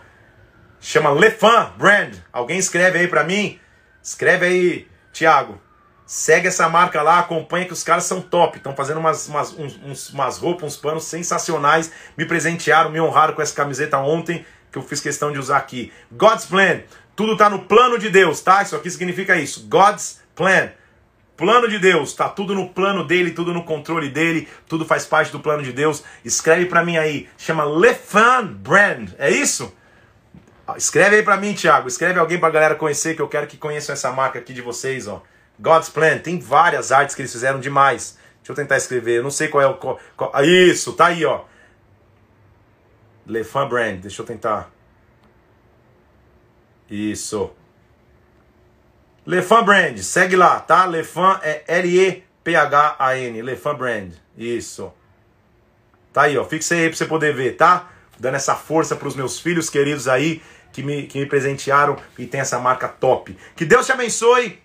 [0.80, 2.14] Chama Lefan Brand.
[2.32, 3.58] Alguém escreve aí para mim?
[4.02, 5.60] Escreve aí, Thiago.
[6.04, 8.58] Segue essa marca lá, acompanha que os caras são top.
[8.58, 11.90] Estão fazendo umas, umas, uns, umas roupas, uns panos sensacionais.
[12.16, 15.92] Me presentearam, me honraram com essa camiseta ontem, que eu fiz questão de usar aqui.
[16.10, 16.80] God's Plan.
[17.14, 18.62] Tudo está no plano de Deus, tá?
[18.62, 19.68] Isso aqui significa isso.
[19.68, 20.70] God's Plan.
[21.36, 25.32] Plano de Deus, tá tudo no plano dele, tudo no controle dele, tudo faz parte
[25.32, 26.04] do plano de Deus.
[26.24, 29.74] Escreve para mim aí, chama Lefan Brand, é isso?
[30.76, 31.88] Escreve aí para mim, Thiago.
[31.88, 35.08] Escreve alguém pra galera conhecer, que eu quero que conheçam essa marca aqui de vocês,
[35.08, 35.22] ó.
[35.58, 38.18] God's Plan, tem várias artes que eles fizeram demais.
[38.36, 39.74] Deixa eu tentar escrever, eu não sei qual é o.
[39.74, 40.00] Qual,
[40.44, 41.42] isso, tá aí, ó.
[43.32, 44.70] Lefan Brand, deixa eu tentar.
[46.90, 47.50] Isso.
[49.24, 50.84] Lefan Brand, segue lá, tá?
[50.84, 53.40] Lefan é L-E-P-H-A-N.
[53.40, 54.12] Lefan Brand.
[54.36, 54.92] Isso.
[56.12, 56.44] Tá aí, ó.
[56.44, 57.90] Fixe aí pra você poder ver, tá?
[58.18, 62.40] Dando essa força pros meus filhos queridos aí que me, que me presentearam e tem
[62.40, 63.34] essa marca top.
[63.56, 64.60] Que Deus te abençoe.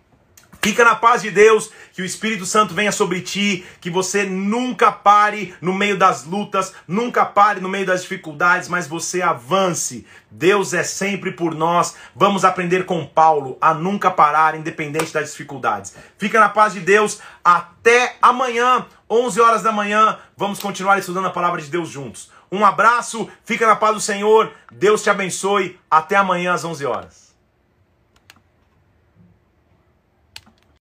[0.62, 4.92] Fica na paz de Deus, que o Espírito Santo venha sobre ti, que você nunca
[4.92, 10.06] pare no meio das lutas, nunca pare no meio das dificuldades, mas você avance.
[10.30, 11.96] Deus é sempre por nós.
[12.16, 15.96] Vamos aprender com Paulo a nunca parar, independente das dificuldades.
[16.20, 17.20] Fica na paz de Deus.
[17.44, 20.20] Até amanhã, 11 horas da manhã.
[20.38, 22.30] Vamos continuar estudando a palavra de Deus juntos.
[22.52, 24.54] Um abraço, fica na paz do Senhor.
[24.72, 25.80] Deus te abençoe.
[25.90, 27.27] Até amanhã às 11 horas.